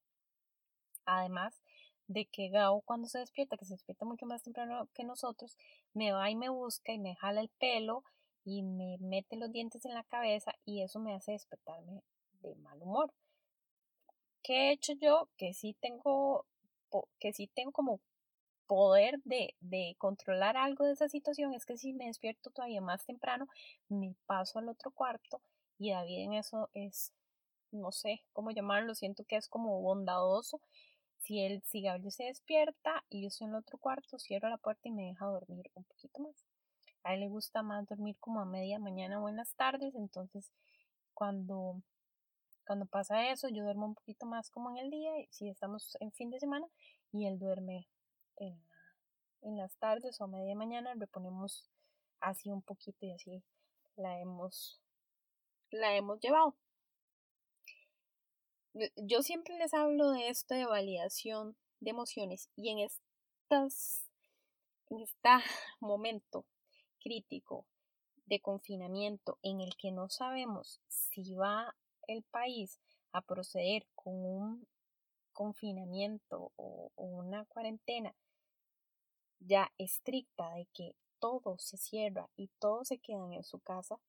Además 1.05 1.61
de 2.07 2.25
que 2.25 2.49
Gao 2.49 2.81
cuando 2.81 3.07
se 3.07 3.19
despierta, 3.19 3.57
que 3.57 3.65
se 3.65 3.73
despierta 3.73 4.05
mucho 4.05 4.25
más 4.25 4.43
temprano 4.43 4.89
que 4.93 5.03
nosotros, 5.03 5.57
me 5.93 6.11
va 6.11 6.29
y 6.29 6.35
me 6.35 6.49
busca 6.49 6.91
y 6.91 6.99
me 6.99 7.15
jala 7.15 7.41
el 7.41 7.49
pelo 7.49 8.03
y 8.43 8.63
me 8.63 8.97
mete 8.99 9.35
los 9.35 9.51
dientes 9.51 9.85
en 9.85 9.93
la 9.93 10.03
cabeza 10.03 10.53
y 10.65 10.81
eso 10.81 10.99
me 10.99 11.13
hace 11.13 11.33
despertarme 11.33 12.01
de 12.41 12.55
mal 12.55 12.81
humor. 12.81 13.13
¿Qué 14.41 14.69
he 14.69 14.71
hecho 14.71 14.93
yo? 14.93 15.29
Que 15.37 15.53
sí 15.53 15.75
tengo, 15.81 16.45
que 17.19 17.33
sí 17.33 17.47
tengo 17.53 17.73
como 17.73 17.99
poder 18.67 19.19
de, 19.23 19.55
de, 19.61 19.95
controlar 19.97 20.57
algo 20.57 20.85
de 20.85 20.93
esa 20.93 21.09
situación 21.09 21.53
es 21.53 21.65
que 21.65 21.77
si 21.77 21.93
me 21.93 22.05
despierto 22.07 22.51
todavía 22.51 22.81
más 22.81 23.05
temprano, 23.05 23.47
me 23.89 24.15
paso 24.25 24.59
al 24.59 24.69
otro 24.69 24.91
cuarto 24.91 25.41
y 25.79 25.91
David 25.91 26.19
en 26.19 26.33
eso 26.33 26.69
es, 26.73 27.13
no 27.71 27.91
sé 27.91 28.23
cómo 28.33 28.51
llamarlo, 28.51 28.95
siento 28.95 29.23
que 29.25 29.37
es 29.37 29.47
como 29.47 29.81
bondadoso. 29.81 30.61
Si 31.19 31.41
él, 31.41 31.61
si 31.65 31.81
Gabriel 31.81 32.11
se 32.11 32.25
despierta 32.25 33.03
y 33.09 33.21
yo 33.23 33.27
estoy 33.27 33.45
en 33.45 33.53
el 33.53 33.59
otro 33.59 33.77
cuarto, 33.77 34.19
cierro 34.19 34.49
la 34.49 34.57
puerta 34.57 34.87
y 34.87 34.91
me 34.91 35.07
deja 35.07 35.25
dormir 35.25 35.71
un 35.73 35.83
poquito 35.83 36.21
más. 36.21 36.45
A 37.03 37.13
él 37.13 37.21
le 37.21 37.29
gusta 37.29 37.63
más 37.63 37.87
dormir 37.87 38.17
como 38.19 38.39
a 38.41 38.45
media 38.45 38.79
mañana 38.79 39.21
o 39.21 39.29
en 39.29 39.37
las 39.37 39.55
tardes, 39.55 39.95
entonces 39.95 40.51
cuando 41.13 41.81
cuando 42.67 42.85
pasa 42.85 43.31
eso, 43.31 43.47
yo 43.47 43.63
duermo 43.63 43.85
un 43.85 43.95
poquito 43.95 44.25
más 44.25 44.49
como 44.49 44.69
en 44.71 44.77
el 44.77 44.91
día, 44.91 45.11
si 45.29 45.47
estamos 45.47 45.95
en 46.01 46.11
fin 46.11 46.29
de 46.29 46.39
semana, 46.39 46.67
y 47.13 47.25
él 47.25 47.39
duerme 47.39 47.87
en, 48.37 48.61
en 49.41 49.57
las 49.57 49.75
tardes 49.77 50.19
o 50.21 50.25
a 50.25 50.27
media 50.27 50.55
mañana, 50.55 50.93
reponemos 50.95 51.69
así 52.19 52.49
un 52.49 52.61
poquito 52.61 53.05
y 53.05 53.11
así 53.11 53.43
la 53.95 54.19
hemos, 54.19 54.81
la 55.71 55.95
hemos 55.95 56.19
llevado. 56.19 56.55
Yo 58.95 59.23
siempre 59.23 59.57
les 59.57 59.73
hablo 59.73 60.11
de 60.11 60.29
esto 60.29 60.53
de 60.53 60.65
validación 60.65 61.55
de 61.79 61.91
emociones 61.91 62.49
y 62.55 62.69
en 62.69 62.79
estas 62.79 64.07
en 64.89 65.01
este 65.01 65.29
momento 65.79 66.45
crítico 66.99 67.65
de 68.25 68.39
confinamiento 68.41 69.39
en 69.41 69.61
el 69.61 69.75
que 69.77 69.91
no 69.91 70.09
sabemos 70.09 70.81
si 70.87 71.33
va 71.33 71.75
el 72.07 72.23
país 72.23 72.79
a 73.11 73.21
proceder 73.21 73.87
con 73.95 74.13
un 74.13 74.67
confinamiento 75.33 76.51
o, 76.55 76.91
una 76.95 77.45
cuarentena 77.45 78.13
ya 79.39 79.71
estricta 79.77 80.49
de 80.51 80.67
que 80.73 80.95
todo 81.19 81.57
se 81.57 81.77
cierra 81.77 82.29
y 82.35 82.49
todos 82.59 82.87
se 82.89 82.99
quedan 82.99 83.33
en 83.33 83.43
su 83.43 83.59
casa, 83.59 83.99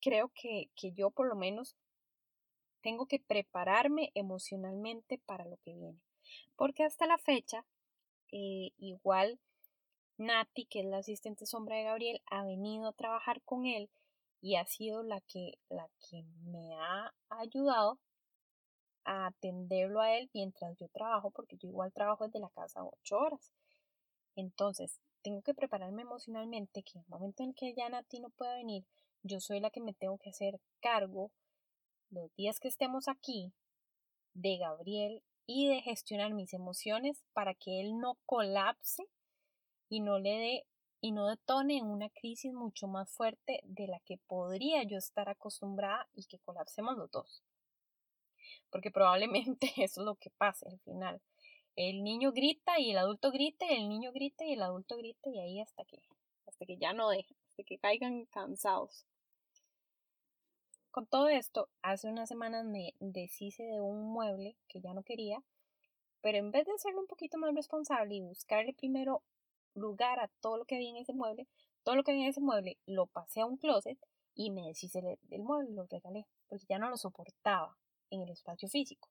creo 0.00 0.30
que, 0.34 0.70
yo 0.94 1.10
por 1.10 1.28
lo 1.28 1.36
menos 1.36 1.76
tengo 2.82 3.06
que 3.06 3.18
prepararme 3.18 4.10
emocionalmente 4.14 5.18
para 5.26 5.44
lo 5.44 5.56
que 5.58 5.74
viene. 5.74 6.00
Porque 6.56 6.84
hasta 6.84 7.06
la 7.06 7.18
fecha, 7.18 7.64
eh, 8.30 8.70
igual 8.78 9.38
Nati, 10.16 10.66
que 10.66 10.80
es 10.80 10.86
la 10.86 10.98
asistente 10.98 11.46
sombra 11.46 11.76
de 11.76 11.84
Gabriel, 11.84 12.22
ha 12.26 12.44
venido 12.44 12.88
a 12.88 12.92
trabajar 12.92 13.40
con 13.42 13.66
él 13.66 13.90
y 14.40 14.56
ha 14.56 14.66
sido 14.66 15.02
la 15.02 15.20
que, 15.20 15.58
la 15.68 15.88
que 15.98 16.24
me 16.44 16.74
ha 16.76 17.12
ayudado 17.28 17.98
a 19.08 19.26
atenderlo 19.26 20.00
a 20.02 20.16
él 20.16 20.30
mientras 20.34 20.76
yo 20.76 20.88
trabajo, 20.88 21.30
porque 21.30 21.56
yo 21.56 21.68
igual 21.68 21.92
trabajo 21.92 22.24
desde 22.26 22.40
la 22.40 22.50
casa 22.50 22.84
ocho 22.84 23.16
horas. 23.16 23.50
Entonces, 24.36 25.00
tengo 25.22 25.40
que 25.42 25.54
prepararme 25.54 26.02
emocionalmente 26.02 26.82
que 26.82 26.98
en 26.98 27.04
el 27.04 27.08
momento 27.08 27.42
en 27.42 27.54
que 27.54 27.74
ya 27.74 27.88
Nati 27.88 28.20
no 28.20 28.28
pueda 28.30 28.54
venir, 28.54 28.84
yo 29.22 29.40
soy 29.40 29.60
la 29.60 29.70
que 29.70 29.80
me 29.80 29.94
tengo 29.94 30.18
que 30.18 30.30
hacer 30.30 30.60
cargo 30.80 31.32
los 32.10 32.34
días 32.36 32.60
que 32.60 32.68
estemos 32.68 33.08
aquí 33.08 33.52
de 34.34 34.58
Gabriel 34.58 35.22
y 35.46 35.66
de 35.68 35.80
gestionar 35.80 36.34
mis 36.34 36.52
emociones 36.52 37.24
para 37.32 37.54
que 37.54 37.80
él 37.80 37.98
no 37.98 38.18
colapse 38.26 39.04
y 39.88 40.00
no 40.00 40.18
le 40.18 40.30
dé 40.30 40.66
y 41.00 41.12
no 41.12 41.26
detone 41.28 41.82
una 41.82 42.10
crisis 42.10 42.52
mucho 42.52 42.88
más 42.88 43.10
fuerte 43.10 43.60
de 43.64 43.86
la 43.86 44.00
que 44.00 44.18
podría 44.26 44.82
yo 44.82 44.98
estar 44.98 45.28
acostumbrada 45.30 46.06
y 46.14 46.26
que 46.26 46.38
colapsemos 46.40 46.96
los 46.96 47.10
dos. 47.10 47.42
Porque 48.70 48.90
probablemente 48.90 49.66
eso 49.76 50.00
es 50.00 50.04
lo 50.04 50.14
que 50.16 50.30
pase 50.30 50.68
al 50.68 50.78
final. 50.80 51.20
El 51.76 52.02
niño 52.02 52.32
grita 52.32 52.80
y 52.80 52.90
el 52.90 52.98
adulto 52.98 53.30
grita 53.30 53.64
y 53.66 53.76
el 53.76 53.88
niño 53.88 54.10
grita 54.12 54.44
y 54.44 54.54
el 54.54 54.62
adulto 54.62 54.96
grita 54.96 55.30
y 55.30 55.38
ahí 55.38 55.60
hasta 55.60 55.84
que, 55.84 56.02
hasta 56.46 56.66
que 56.66 56.76
ya 56.76 56.92
no 56.92 57.08
dejen, 57.08 57.36
hasta 57.48 57.62
que 57.62 57.78
caigan 57.78 58.24
cansados. 58.26 59.06
Con 60.90 61.06
todo 61.06 61.28
esto, 61.28 61.68
hace 61.82 62.08
unas 62.08 62.28
semanas 62.28 62.64
me 62.64 62.94
deshice 62.98 63.62
de 63.62 63.80
un 63.80 64.10
mueble 64.12 64.56
que 64.66 64.80
ya 64.80 64.92
no 64.92 65.04
quería, 65.04 65.40
pero 66.20 66.38
en 66.38 66.50
vez 66.50 66.66
de 66.66 66.76
serlo 66.78 67.00
un 67.00 67.06
poquito 67.06 67.38
más 67.38 67.54
responsable 67.54 68.16
y 68.16 68.20
buscarle 68.20 68.74
primero 68.74 69.22
lugar 69.74 70.18
a 70.18 70.28
todo 70.40 70.56
lo 70.56 70.64
que 70.64 70.74
había 70.74 70.90
en 70.90 70.96
ese 70.96 71.12
mueble, 71.12 71.46
todo 71.84 71.94
lo 71.94 72.02
que 72.02 72.10
había 72.10 72.24
en 72.24 72.30
ese 72.30 72.40
mueble 72.40 72.78
lo 72.86 73.06
pasé 73.06 73.40
a 73.42 73.46
un 73.46 73.56
closet 73.56 73.98
y 74.34 74.50
me 74.50 74.66
deshice 74.66 75.00
del 75.00 75.42
mueble, 75.42 75.70
lo 75.70 75.86
regalé, 75.86 76.26
porque 76.48 76.66
ya 76.68 76.78
no 76.80 76.90
lo 76.90 76.96
soportaba 76.96 77.76
en 78.10 78.22
el 78.22 78.30
espacio 78.30 78.68
físico. 78.68 79.08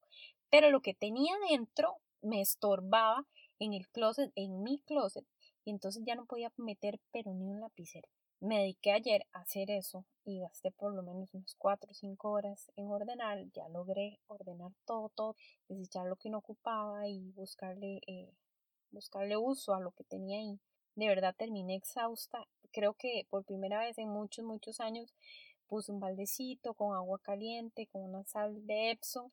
Pero 0.49 0.69
lo 0.69 0.81
que 0.81 0.93
tenía 0.93 1.35
dentro 1.49 1.97
me 2.21 2.41
estorbaba 2.41 3.25
en 3.59 3.73
el 3.73 3.87
closet, 3.89 4.31
en 4.35 4.63
mi 4.63 4.79
closet, 4.79 5.25
y 5.65 5.71
entonces 5.71 6.03
ya 6.05 6.15
no 6.15 6.25
podía 6.25 6.51
meter 6.57 6.99
pero 7.11 7.33
ni 7.33 7.45
un 7.45 7.59
lapicero. 7.59 8.07
Me 8.39 8.59
dediqué 8.59 8.91
ayer 8.91 9.25
a 9.33 9.39
hacer 9.39 9.71
eso 9.71 10.05
y 10.23 10.41
gasté 10.41 10.71
por 10.71 10.93
lo 10.93 11.01
menos 11.01 11.33
unas 11.33 11.55
4 11.55 11.89
o 11.91 11.93
5 11.95 12.29
horas 12.29 12.71
en 12.75 12.87
ordenar. 12.87 13.43
Ya 13.53 13.67
logré 13.67 14.19
ordenar 14.27 14.71
todo, 14.85 15.09
todo, 15.09 15.35
desechar 15.67 16.05
lo 16.05 16.17
que 16.17 16.29
no 16.29 16.37
ocupaba 16.37 17.07
y 17.07 17.31
buscarle 17.31 17.99
eh, 18.05 18.31
buscarle 18.91 19.37
uso 19.37 19.73
a 19.73 19.79
lo 19.79 19.91
que 19.91 20.03
tenía 20.03 20.37
ahí. 20.37 20.59
De 20.95 21.07
verdad 21.07 21.35
terminé 21.35 21.75
exhausta. 21.75 22.47
Creo 22.71 22.93
que 22.93 23.25
por 23.29 23.43
primera 23.43 23.79
vez 23.79 23.97
en 23.97 24.09
muchos, 24.09 24.45
muchos 24.45 24.79
años 24.79 25.13
puse 25.67 25.91
un 25.91 25.99
baldecito 25.99 26.73
con 26.73 26.95
agua 26.95 27.19
caliente, 27.19 27.87
con 27.87 28.03
una 28.03 28.23
sal 28.23 28.65
de 28.65 28.91
Epsom 28.91 29.31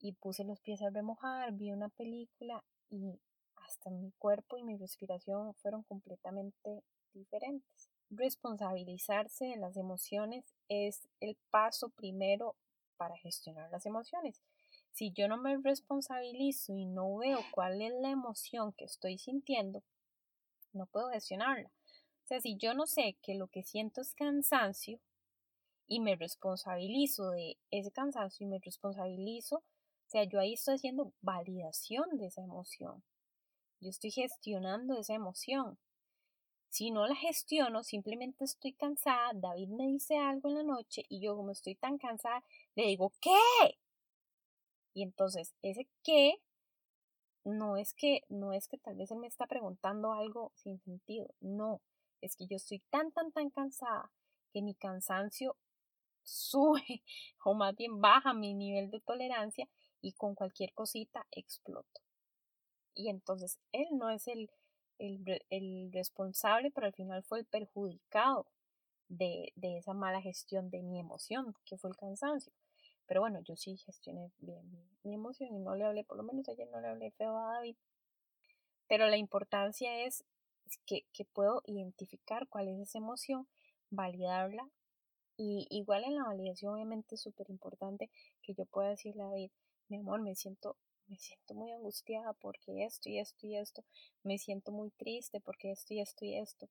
y 0.00 0.12
puse 0.12 0.44
los 0.44 0.60
pies 0.60 0.82
a 0.82 0.90
remojar, 0.90 1.52
vi 1.52 1.72
una 1.72 1.88
película 1.88 2.62
y 2.88 3.18
hasta 3.56 3.90
mi 3.90 4.12
cuerpo 4.18 4.56
y 4.56 4.62
mi 4.62 4.76
respiración 4.76 5.54
fueron 5.54 5.82
completamente 5.84 6.82
diferentes. 7.12 7.90
Responsabilizarse 8.10 9.46
de 9.46 9.56
las 9.56 9.76
emociones 9.76 10.44
es 10.68 11.08
el 11.20 11.36
paso 11.50 11.90
primero 11.90 12.56
para 12.96 13.16
gestionar 13.16 13.70
las 13.70 13.86
emociones. 13.86 14.40
Si 14.92 15.12
yo 15.12 15.28
no 15.28 15.36
me 15.36 15.56
responsabilizo 15.56 16.74
y 16.74 16.86
no 16.86 17.16
veo 17.16 17.38
cuál 17.52 17.80
es 17.80 17.92
la 18.00 18.10
emoción 18.10 18.72
que 18.72 18.84
estoy 18.84 19.18
sintiendo, 19.18 19.82
no 20.72 20.86
puedo 20.86 21.10
gestionarla. 21.10 21.68
O 21.68 22.26
sea, 22.26 22.40
si 22.40 22.56
yo 22.56 22.74
no 22.74 22.86
sé 22.86 23.16
que 23.22 23.34
lo 23.34 23.46
que 23.48 23.62
siento 23.62 24.00
es 24.00 24.14
cansancio 24.14 25.00
y 25.90 25.98
me 25.98 26.14
responsabilizo 26.14 27.30
de 27.30 27.58
ese 27.72 27.90
cansancio 27.90 28.46
y 28.46 28.48
me 28.48 28.60
responsabilizo, 28.60 29.56
o 29.56 29.64
sea, 30.06 30.22
yo 30.22 30.38
ahí 30.38 30.52
estoy 30.52 30.76
haciendo 30.76 31.12
validación 31.20 32.16
de 32.16 32.26
esa 32.26 32.42
emoción. 32.42 33.02
Yo 33.80 33.90
estoy 33.90 34.12
gestionando 34.12 34.96
esa 34.96 35.14
emoción. 35.14 35.78
Si 36.68 36.92
no 36.92 37.08
la 37.08 37.16
gestiono, 37.16 37.82
simplemente 37.82 38.44
estoy 38.44 38.72
cansada, 38.74 39.32
David 39.34 39.70
me 39.70 39.88
dice 39.88 40.16
algo 40.16 40.48
en 40.50 40.54
la 40.54 40.62
noche 40.62 41.02
y 41.08 41.20
yo 41.20 41.34
como 41.34 41.50
estoy 41.50 41.74
tan 41.74 41.98
cansada, 41.98 42.44
le 42.76 42.86
digo, 42.86 43.12
¿qué? 43.20 43.76
Y 44.94 45.02
entonces, 45.02 45.56
ese 45.60 45.88
qué 46.04 46.34
no 47.42 47.76
es 47.76 47.94
que 47.94 48.22
no 48.28 48.52
es 48.52 48.68
que 48.68 48.78
tal 48.78 48.94
vez 48.94 49.10
él 49.10 49.18
me 49.18 49.26
está 49.26 49.48
preguntando 49.48 50.12
algo 50.12 50.52
sin 50.54 50.78
sentido, 50.82 51.26
no, 51.40 51.80
es 52.20 52.36
que 52.36 52.46
yo 52.46 52.58
estoy 52.58 52.78
tan 52.90 53.10
tan 53.10 53.32
tan 53.32 53.50
cansada 53.50 54.12
que 54.52 54.62
mi 54.62 54.74
cansancio 54.74 55.56
sube 56.30 57.02
o 57.44 57.54
más 57.54 57.76
bien 57.76 58.00
baja 58.00 58.32
mi 58.34 58.54
nivel 58.54 58.90
de 58.90 59.00
tolerancia 59.00 59.68
y 60.00 60.12
con 60.12 60.34
cualquier 60.34 60.72
cosita 60.72 61.26
exploto. 61.30 62.00
Y 62.94 63.08
entonces 63.08 63.58
él 63.72 63.88
no 63.92 64.10
es 64.10 64.26
el, 64.28 64.50
el, 64.98 65.42
el 65.50 65.90
responsable, 65.92 66.70
pero 66.70 66.86
al 66.86 66.92
final 66.94 67.22
fue 67.22 67.40
el 67.40 67.46
perjudicado 67.46 68.46
de, 69.08 69.52
de 69.56 69.78
esa 69.78 69.92
mala 69.92 70.22
gestión 70.22 70.70
de 70.70 70.82
mi 70.82 70.98
emoción, 70.98 71.54
que 71.64 71.76
fue 71.76 71.90
el 71.90 71.96
cansancio. 71.96 72.52
Pero 73.06 73.20
bueno, 73.20 73.40
yo 73.40 73.56
sí 73.56 73.76
gestioné 73.76 74.30
bien 74.38 74.70
mi, 75.02 75.14
emoción 75.14 75.52
y 75.52 75.58
no 75.58 75.74
le 75.74 75.84
hablé, 75.84 76.04
por 76.04 76.16
lo 76.16 76.22
menos 76.22 76.48
ayer 76.48 76.68
no 76.70 76.80
le 76.80 76.88
hablé 76.88 77.10
feo 77.10 77.36
a 77.36 77.54
David. 77.54 77.76
Pero 78.88 79.08
la 79.08 79.16
importancia 79.16 80.04
es 80.04 80.24
que, 80.86 81.04
que 81.12 81.24
puedo 81.24 81.62
identificar 81.66 82.46
cuál 82.48 82.68
es 82.68 82.78
esa 82.78 82.98
emoción, 82.98 83.48
validarla. 83.90 84.68
Y 85.42 85.66
igual 85.70 86.04
en 86.04 86.16
la 86.16 86.24
validación 86.24 86.74
obviamente 86.74 87.14
es 87.14 87.22
súper 87.22 87.48
importante 87.48 88.10
que 88.42 88.52
yo 88.52 88.66
pueda 88.66 88.90
decirle 88.90 89.22
a 89.22 89.28
David, 89.28 89.50
mi 89.88 89.96
amor, 89.96 90.20
me 90.20 90.34
siento 90.34 90.76
me 91.06 91.16
siento 91.16 91.54
muy 91.54 91.72
angustiada 91.72 92.34
porque 92.34 92.84
esto 92.84 93.08
y 93.08 93.18
esto 93.18 93.46
y 93.46 93.56
esto, 93.56 93.82
me 94.22 94.36
siento 94.36 94.70
muy 94.70 94.90
triste 94.90 95.40
porque 95.40 95.72
esto 95.72 95.94
y 95.94 96.00
esto 96.00 96.26
y 96.26 96.36
esto. 96.36 96.68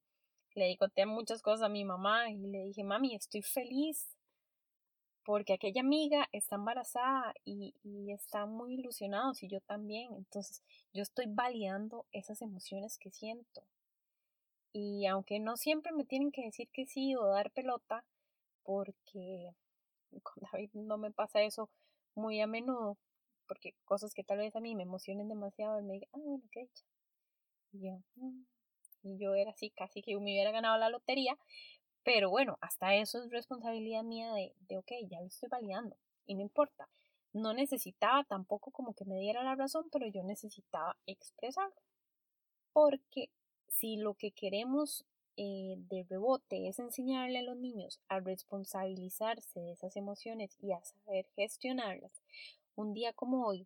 Le 0.53 0.77
conté 0.77 1.07
muchas 1.07 1.41
cosas 1.41 1.63
a 1.63 1.69
mi 1.69 1.83
mamá 1.83 2.29
y 2.29 2.37
le 2.37 2.65
dije, 2.65 2.83
mami, 2.83 3.15
estoy 3.15 3.41
feliz 3.41 4.15
porque 5.25 5.53
aquella 5.53 5.81
amiga 5.81 6.29
está 6.31 6.55
embarazada 6.55 7.33
y, 7.43 7.73
y 7.83 8.11
está 8.11 8.45
muy 8.45 8.75
ilusionada, 8.75 9.31
y 9.41 9.47
yo 9.47 9.61
también. 9.61 10.13
Entonces, 10.13 10.61
yo 10.93 11.01
estoy 11.01 11.25
validando 11.27 12.05
esas 12.11 12.43
emociones 12.43 12.99
que 12.99 13.09
siento. 13.09 13.63
Y 14.73 15.07
aunque 15.07 15.39
no 15.39 15.57
siempre 15.57 15.91
me 15.91 16.05
tienen 16.05 16.31
que 16.31 16.45
decir 16.45 16.69
que 16.71 16.85
sí 16.85 17.15
o 17.15 17.25
dar 17.25 17.49
pelota, 17.51 18.05
porque 18.69 19.49
con 20.23 20.43
David 20.51 20.69
no 20.75 20.99
me 20.99 21.11
pasa 21.11 21.41
eso 21.41 21.71
muy 22.13 22.39
a 22.39 22.45
menudo, 22.45 22.99
porque 23.47 23.73
cosas 23.83 24.13
que 24.13 24.23
tal 24.23 24.37
vez 24.37 24.55
a 24.55 24.59
mí 24.59 24.75
me 24.75 24.83
emocionen 24.83 25.27
demasiado, 25.27 25.79
él 25.79 25.85
me 25.85 25.93
diga, 25.95 26.07
ah, 26.13 26.19
bueno, 26.23 26.43
qué 26.51 26.61
hecha. 26.61 26.85
Y 27.71 27.87
yo, 27.87 27.99
mm", 28.17 28.43
y 29.03 29.17
yo 29.19 29.33
era 29.35 29.51
así, 29.51 29.71
casi 29.71 30.03
que 30.03 30.15
me 30.15 30.21
hubiera 30.23 30.51
ganado 30.51 30.77
la 30.77 30.89
lotería, 30.89 31.35
pero 32.03 32.29
bueno, 32.29 32.59
hasta 32.61 32.95
eso 32.95 33.23
es 33.23 33.31
responsabilidad 33.31 34.03
mía 34.03 34.33
de, 34.33 34.53
de, 34.69 34.77
ok, 34.77 34.91
ya 35.09 35.19
lo 35.21 35.27
estoy 35.27 35.49
validando, 35.49 35.97
y 36.27 36.35
no 36.35 36.41
importa. 36.41 36.89
No 37.33 37.53
necesitaba 37.53 38.23
tampoco 38.25 38.71
como 38.71 38.93
que 38.93 39.05
me 39.05 39.17
diera 39.17 39.43
la 39.43 39.55
razón, 39.55 39.87
pero 39.91 40.07
yo 40.07 40.23
necesitaba 40.23 40.95
expresarlo. 41.07 41.81
Porque 42.73 43.29
si 43.67 43.97
lo 43.97 44.15
que 44.15 44.31
queremos 44.31 45.05
eh, 45.41 45.77
de 45.89 46.03
rebote 46.09 46.67
es 46.67 46.79
enseñarle 46.79 47.39
a 47.39 47.43
los 47.43 47.55
niños 47.55 48.01
a 48.09 48.19
responsabilizarse 48.19 49.61
de 49.61 49.71
esas 49.71 49.95
emociones 49.95 50.57
y 50.59 50.73
a 50.73 50.83
saber 50.83 51.27
gestionarlas, 51.33 52.11
un 52.75 52.93
día 52.93 53.13
como 53.13 53.47
hoy, 53.47 53.65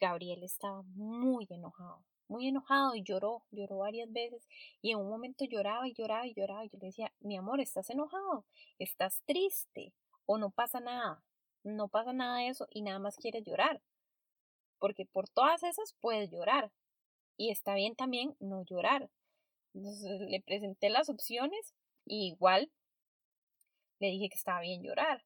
Gabriel 0.00 0.42
estaba 0.42 0.80
muy 0.94 1.46
enojado, 1.50 2.02
muy 2.26 2.48
enojado 2.48 2.94
y 2.94 3.02
lloró, 3.02 3.42
lloró 3.50 3.76
varias 3.76 4.10
veces 4.14 4.48
y 4.80 4.92
en 4.92 4.98
un 4.98 5.10
momento 5.10 5.44
lloraba 5.44 5.86
y 5.86 5.92
lloraba 5.92 6.26
y 6.26 6.32
lloraba 6.32 6.64
y 6.64 6.70
yo 6.70 6.78
le 6.78 6.86
decía, 6.86 7.12
mi 7.20 7.36
amor, 7.36 7.60
¿estás 7.60 7.90
enojado? 7.90 8.46
¿Estás 8.78 9.22
triste? 9.26 9.92
¿O 10.24 10.38
no 10.38 10.52
pasa 10.52 10.80
nada? 10.80 11.22
No 11.64 11.88
pasa 11.88 12.14
nada 12.14 12.38
de 12.38 12.48
eso 12.48 12.66
y 12.70 12.80
nada 12.80 12.98
más 12.98 13.16
quieres 13.16 13.44
llorar. 13.44 13.82
Porque 14.78 15.04
por 15.04 15.28
todas 15.28 15.62
esas 15.64 15.94
puedes 16.00 16.30
llorar. 16.30 16.72
Y 17.36 17.50
está 17.50 17.74
bien 17.74 17.94
también 17.94 18.36
no 18.40 18.62
llorar. 18.64 19.10
Entonces 19.74 20.20
le 20.20 20.40
presenté 20.40 20.88
las 20.88 21.08
opciones 21.08 21.74
y 22.06 22.28
igual 22.28 22.70
le 23.98 24.08
dije 24.08 24.28
que 24.28 24.36
estaba 24.36 24.60
bien 24.60 24.82
llorar 24.82 25.24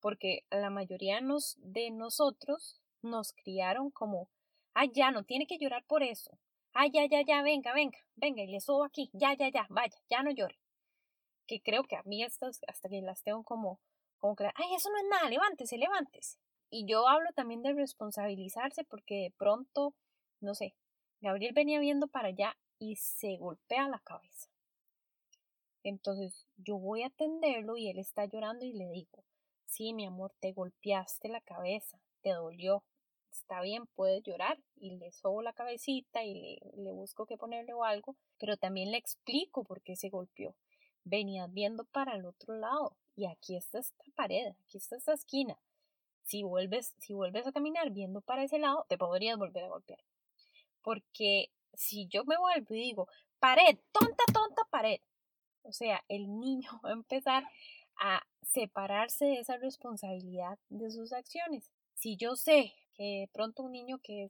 porque 0.00 0.44
la 0.50 0.70
mayoría 0.70 1.20
de 1.58 1.90
nosotros 1.90 2.80
nos 3.02 3.32
criaron 3.32 3.90
como, 3.90 4.28
ay, 4.74 4.90
ya, 4.94 5.10
no 5.10 5.24
tiene 5.24 5.46
que 5.46 5.58
llorar 5.58 5.84
por 5.86 6.02
eso. 6.02 6.38
Ay, 6.72 6.90
ya, 6.92 7.06
ya, 7.06 7.22
ya, 7.22 7.42
venga, 7.42 7.72
venga, 7.72 7.98
venga, 8.16 8.42
y 8.42 8.48
le 8.48 8.60
subo 8.60 8.84
aquí, 8.84 9.10
ya, 9.12 9.34
ya, 9.34 9.48
ya, 9.48 9.66
vaya, 9.70 9.96
ya 10.08 10.22
no 10.22 10.30
llore. 10.30 10.58
Que 11.46 11.60
creo 11.60 11.84
que 11.84 11.96
a 11.96 12.02
mí 12.04 12.22
estas, 12.22 12.60
hasta 12.68 12.88
que 12.88 13.00
las 13.00 13.22
tengo 13.22 13.42
como, 13.42 13.80
como 14.18 14.36
que, 14.36 14.44
ay, 14.44 14.74
eso 14.76 14.90
no 14.90 14.98
es 14.98 15.04
nada, 15.10 15.28
levántese, 15.28 15.78
levántese. 15.78 16.38
Y 16.70 16.86
yo 16.86 17.08
hablo 17.08 17.30
también 17.34 17.62
de 17.62 17.72
responsabilizarse 17.72 18.84
porque 18.84 19.14
de 19.14 19.34
pronto, 19.36 19.94
no 20.40 20.54
sé, 20.54 20.74
Gabriel 21.20 21.54
venía 21.54 21.80
viendo 21.80 22.06
para 22.06 22.28
allá 22.28 22.56
y 22.78 22.96
se 22.96 23.36
golpea 23.36 23.88
la 23.88 23.98
cabeza. 24.00 24.48
Entonces 25.82 26.46
yo 26.56 26.76
voy 26.78 27.02
a 27.02 27.06
atenderlo 27.08 27.76
y 27.76 27.88
él 27.88 27.98
está 27.98 28.24
llorando 28.26 28.64
y 28.64 28.72
le 28.72 28.90
digo, 28.90 29.24
Sí, 29.68 29.92
mi 29.92 30.06
amor, 30.06 30.32
te 30.40 30.52
golpeaste 30.52 31.28
la 31.28 31.42
cabeza, 31.42 32.00
te 32.22 32.30
dolió. 32.30 32.82
Está 33.30 33.60
bien, 33.60 33.86
puedes 33.94 34.22
llorar 34.22 34.58
y 34.76 34.96
le 34.96 35.12
sobo 35.12 35.42
la 35.42 35.52
cabecita 35.52 36.24
y 36.24 36.58
le, 36.74 36.90
busco 36.92 37.26
que 37.26 37.36
ponerle 37.36 37.74
o 37.74 37.84
algo, 37.84 38.16
pero 38.38 38.56
también 38.56 38.90
le 38.90 38.96
explico 38.96 39.64
por 39.64 39.82
qué 39.82 39.94
se 39.94 40.08
golpeó. 40.08 40.54
Venías 41.04 41.52
viendo 41.52 41.84
para 41.84 42.16
el 42.16 42.24
otro 42.24 42.56
lado 42.56 42.96
y 43.14 43.26
aquí 43.26 43.56
está 43.56 43.78
esta 43.78 44.02
pared, 44.16 44.54
aquí 44.64 44.78
está 44.78 44.96
esta 44.96 45.12
esquina. 45.12 45.58
Si 46.22 46.42
vuelves, 46.42 46.94
si 46.98 47.12
vuelves 47.12 47.46
a 47.46 47.52
caminar 47.52 47.90
viendo 47.90 48.22
para 48.22 48.44
ese 48.44 48.58
lado, 48.58 48.86
te 48.88 48.96
podrías 48.96 49.38
volver 49.38 49.64
a 49.64 49.68
golpear. 49.68 50.00
Porque 50.82 51.50
si 51.74 52.06
yo 52.08 52.24
me 52.24 52.36
vuelvo 52.38 52.74
y 52.74 52.80
digo, 52.80 53.08
pared, 53.38 53.78
tonta, 53.92 54.24
tonta, 54.32 54.62
pared, 54.70 55.00
o 55.62 55.72
sea, 55.72 56.02
el 56.08 56.40
niño 56.40 56.70
va 56.84 56.90
a 56.90 56.94
empezar 56.94 57.44
a 58.00 58.22
separarse 58.42 59.24
de 59.26 59.40
esa 59.40 59.56
responsabilidad 59.58 60.58
de 60.68 60.90
sus 60.90 61.12
acciones. 61.12 61.70
Si 61.94 62.16
yo 62.16 62.36
sé 62.36 62.74
que 62.94 63.20
de 63.20 63.30
pronto 63.32 63.62
un 63.64 63.72
niño 63.72 63.98
que, 64.02 64.28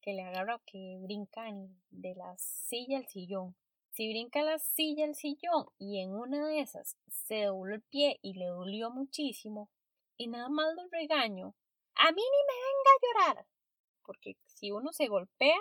que 0.00 0.14
le 0.14 0.22
agarra 0.22 0.60
que 0.66 0.98
brinca 1.00 1.44
de 1.90 2.14
la 2.14 2.36
silla 2.38 2.98
al 2.98 3.06
sillón, 3.06 3.54
si 3.92 4.08
brinca 4.08 4.42
la 4.42 4.58
silla 4.58 5.04
al 5.04 5.14
sillón 5.14 5.66
y 5.78 6.00
en 6.00 6.14
una 6.14 6.46
de 6.46 6.60
esas 6.60 6.96
se 7.08 7.44
dobló 7.44 7.74
el 7.74 7.82
pie 7.82 8.18
y 8.22 8.34
le 8.34 8.46
dolió 8.46 8.90
muchísimo 8.90 9.68
y 10.16 10.28
nada 10.28 10.48
más 10.48 10.74
lo 10.74 10.88
regaño, 10.88 11.54
a 11.94 12.12
mí 12.12 12.22
ni 12.22 12.42
me 12.46 12.58
venga 12.66 12.90
a 12.90 13.34
llorar, 13.34 13.46
porque 14.04 14.36
si 14.46 14.70
uno 14.70 14.92
se 14.92 15.06
golpea 15.06 15.58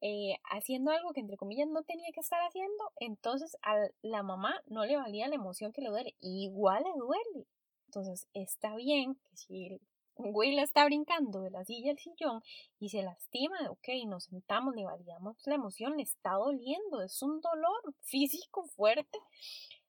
eh, 0.00 0.36
haciendo 0.50 0.90
algo 0.90 1.12
que 1.12 1.20
entre 1.20 1.36
comillas 1.36 1.68
no 1.68 1.82
tenía 1.82 2.10
que 2.12 2.20
estar 2.20 2.40
haciendo, 2.40 2.92
entonces 3.00 3.56
a 3.62 3.76
la 4.02 4.22
mamá 4.22 4.62
no 4.66 4.84
le 4.84 4.96
valía 4.96 5.28
la 5.28 5.34
emoción 5.34 5.72
que 5.72 5.82
le 5.82 5.90
duele, 5.90 6.14
igual 6.20 6.84
le 6.84 6.98
duele. 6.98 7.46
Entonces 7.86 8.28
está 8.34 8.76
bien 8.76 9.14
que 9.14 9.36
si 9.36 9.80
un 10.18 10.32
güey 10.32 10.58
está 10.58 10.84
brincando 10.84 11.40
de 11.40 11.50
la 11.50 11.64
silla 11.64 11.92
al 11.92 11.98
sillón 11.98 12.42
y 12.80 12.90
se 12.90 13.02
lastima, 13.02 13.56
ok, 13.70 13.88
nos 14.06 14.24
sentamos, 14.24 14.74
le 14.74 14.84
validamos 14.84 15.36
la 15.46 15.54
emoción, 15.54 15.96
le 15.96 16.02
está 16.02 16.32
doliendo, 16.32 17.00
es 17.02 17.22
un 17.22 17.40
dolor 17.40 17.94
físico 18.02 18.64
fuerte, 18.64 19.18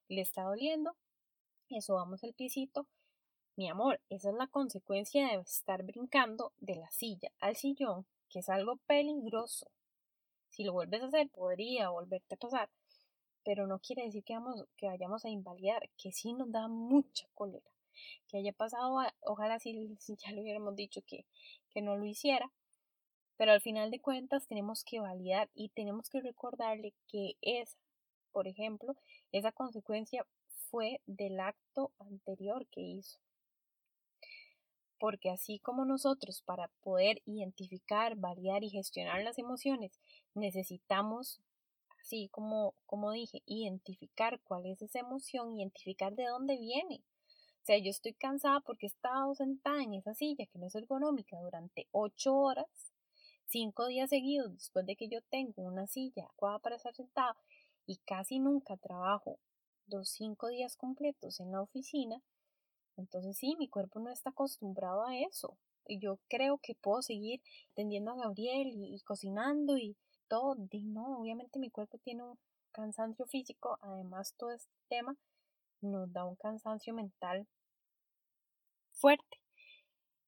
le 0.07 0.21
está 0.21 0.43
doliendo, 0.43 0.95
eso 1.69 1.95
vamos 1.95 2.23
al 2.23 2.33
piecito. 2.33 2.87
Mi 3.55 3.67
amor, 3.67 3.99
esa 4.09 4.29
es 4.29 4.35
la 4.35 4.47
consecuencia 4.47 5.27
de 5.27 5.35
estar 5.41 5.83
brincando 5.83 6.53
de 6.59 6.75
la 6.75 6.89
silla 6.91 7.29
al 7.39 7.55
sillón, 7.57 8.05
que 8.29 8.39
es 8.39 8.49
algo 8.49 8.77
peligroso. 8.87 9.69
Si 10.59 10.65
lo 10.65 10.73
vuelves 10.73 11.01
a 11.01 11.05
hacer, 11.05 11.29
podría 11.29 11.87
volverte 11.87 12.35
a 12.35 12.37
pasar, 12.37 12.69
pero 13.45 13.65
no 13.65 13.79
quiere 13.79 14.03
decir 14.03 14.25
que, 14.25 14.33
vamos, 14.33 14.65
que 14.75 14.87
vayamos 14.87 15.23
a 15.23 15.29
invalidar, 15.29 15.89
que 15.97 16.11
sí 16.11 16.33
nos 16.33 16.51
da 16.51 16.67
mucha 16.67 17.29
cólera. 17.33 17.71
Que 18.27 18.39
haya 18.39 18.51
pasado, 18.51 18.99
ojalá 19.21 19.57
si, 19.59 19.97
ya 20.17 20.33
le 20.33 20.41
hubiéramos 20.41 20.75
dicho 20.75 20.99
que, 21.07 21.25
que 21.69 21.81
no 21.81 21.95
lo 21.95 22.03
hiciera, 22.05 22.51
pero 23.37 23.53
al 23.53 23.61
final 23.61 23.89
de 23.89 24.01
cuentas 24.01 24.47
tenemos 24.47 24.83
que 24.83 24.99
validar 24.99 25.49
y 25.55 25.69
tenemos 25.69 26.09
que 26.09 26.19
recordarle 26.19 26.93
que 27.07 27.37
esa, 27.39 27.77
por 28.33 28.45
ejemplo, 28.49 28.97
esa 29.31 29.53
consecuencia 29.53 30.27
fue 30.69 30.99
del 31.05 31.39
acto 31.39 31.93
anterior 31.99 32.67
que 32.67 32.81
hizo 32.81 33.17
porque 34.99 35.29
así 35.29 35.59
como 35.59 35.85
nosotros 35.85 36.43
para 36.45 36.67
poder 36.81 37.21
identificar, 37.25 38.15
validar 38.17 38.63
y 38.63 38.69
gestionar 38.69 39.23
las 39.23 39.39
emociones 39.39 39.97
necesitamos, 40.33 41.41
así 42.01 42.29
como, 42.29 42.75
como 42.85 43.11
dije, 43.11 43.41
identificar 43.45 44.39
cuál 44.41 44.65
es 44.65 44.81
esa 44.81 44.99
emoción, 44.99 45.57
identificar 45.57 46.15
de 46.15 46.25
dónde 46.25 46.57
viene. 46.57 47.03
O 47.61 47.65
sea, 47.65 47.77
yo 47.77 47.91
estoy 47.91 48.13
cansada 48.13 48.61
porque 48.61 48.85
he 48.85 48.89
estado 48.89 49.35
sentada 49.35 49.83
en 49.83 49.93
esa 49.93 50.13
silla 50.13 50.45
que 50.47 50.57
no 50.57 50.67
es 50.67 50.75
ergonómica 50.75 51.37
durante 51.39 51.87
ocho 51.91 52.35
horas, 52.35 52.67
cinco 53.45 53.87
días 53.87 54.09
seguidos 54.09 54.53
después 54.53 54.85
de 54.85 54.95
que 54.95 55.07
yo 55.07 55.21
tengo 55.29 55.63
una 55.63 55.87
silla 55.87 56.23
adecuada 56.23 56.59
para 56.59 56.77
estar 56.77 56.95
sentada 56.95 57.35
y 57.85 57.97
casi 57.97 58.39
nunca 58.39 58.77
trabajo 58.77 59.39
los 59.87 60.09
cinco 60.09 60.47
días 60.49 60.77
completos 60.77 61.39
en 61.39 61.51
la 61.51 61.61
oficina, 61.61 62.21
entonces 62.97 63.37
sí, 63.37 63.55
mi 63.57 63.67
cuerpo 63.67 63.99
no 63.99 64.11
está 64.11 64.29
acostumbrado 64.29 65.05
a 65.05 65.17
eso. 65.17 65.57
Y 65.87 65.99
yo 65.99 66.19
creo 66.27 66.59
que 66.59 66.75
puedo 66.75 67.01
seguir 67.01 67.41
atendiendo 67.71 68.11
a 68.11 68.17
Gabriel 68.17 68.71
y, 68.75 68.99
cocinando 69.01 69.77
y 69.77 69.95
todo. 70.29 70.55
No, 70.83 71.19
obviamente 71.19 71.59
mi 71.59 71.69
cuerpo 71.69 71.97
tiene 71.97 72.23
un 72.23 72.39
cansancio 72.71 73.25
físico. 73.25 73.77
Además, 73.81 74.33
todo 74.37 74.51
este 74.51 74.71
tema 74.87 75.17
nos 75.81 76.11
da 76.13 76.25
un 76.25 76.35
cansancio 76.35 76.93
mental 76.93 77.47
fuerte. 78.93 79.39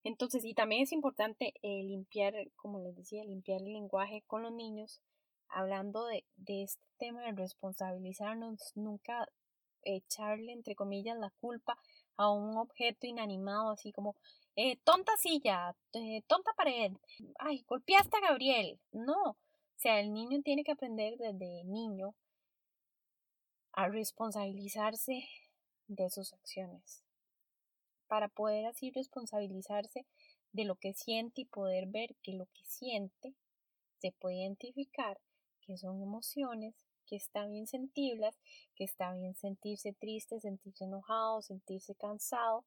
Entonces, 0.03 0.43
y 0.43 0.53
también 0.53 0.83
es 0.83 0.91
importante 0.91 1.53
eh, 1.61 1.83
limpiar, 1.83 2.33
como 2.55 2.79
les 2.79 2.95
decía, 2.95 3.23
limpiar 3.23 3.61
el 3.61 3.73
lenguaje 3.73 4.23
con 4.27 4.41
los 4.41 4.51
niños, 4.51 5.01
hablando 5.47 6.05
de, 6.07 6.25
de 6.37 6.63
este 6.63 6.83
tema 6.97 7.21
de 7.21 7.33
responsabilizarnos, 7.33 8.71
nunca 8.75 9.27
echarle, 9.83 10.53
entre 10.53 10.75
comillas, 10.75 11.17
la 11.17 11.31
culpa 11.39 11.77
a 12.17 12.31
un 12.31 12.57
objeto 12.57 13.07
inanimado, 13.07 13.71
así 13.71 13.91
como, 13.91 14.15
eh, 14.55 14.77
tonta 14.83 15.15
silla, 15.17 15.75
eh, 15.93 16.23
tonta 16.27 16.51
pared, 16.53 16.91
ay, 17.39 17.63
golpeaste 17.67 18.17
a 18.17 18.21
Gabriel. 18.29 18.79
No, 18.91 19.37
sea, 19.81 19.99
el 19.99 20.13
niño 20.13 20.41
tiene 20.43 20.63
que 20.63 20.73
aprender 20.73 21.17
desde 21.17 21.63
niño 21.63 22.13
a 23.73 23.87
responsabilizarse 23.87 25.27
de 25.87 26.09
sus 26.11 26.33
acciones. 26.33 27.03
Para 28.07 28.27
poder 28.27 28.67
así 28.67 28.91
responsabilizarse 28.91 30.05
de 30.51 30.65
lo 30.65 30.75
que 30.75 30.93
siente 30.93 31.41
y 31.41 31.45
poder 31.45 31.87
ver 31.87 32.15
que 32.21 32.33
lo 32.33 32.45
que 32.53 32.63
siente 32.63 33.33
se 33.99 34.11
puede 34.11 34.35
identificar 34.35 35.19
que 35.61 35.77
son 35.77 36.01
emociones, 36.01 36.75
que 37.07 37.15
está 37.15 37.47
bien 37.47 37.65
sentirlas, 37.65 38.37
que 38.75 38.83
está 38.83 39.13
bien 39.13 39.35
sentirse 39.35 39.93
triste, 39.93 40.39
sentirse 40.39 40.83
enojado, 40.83 41.41
sentirse 41.41 41.95
cansado. 41.95 42.65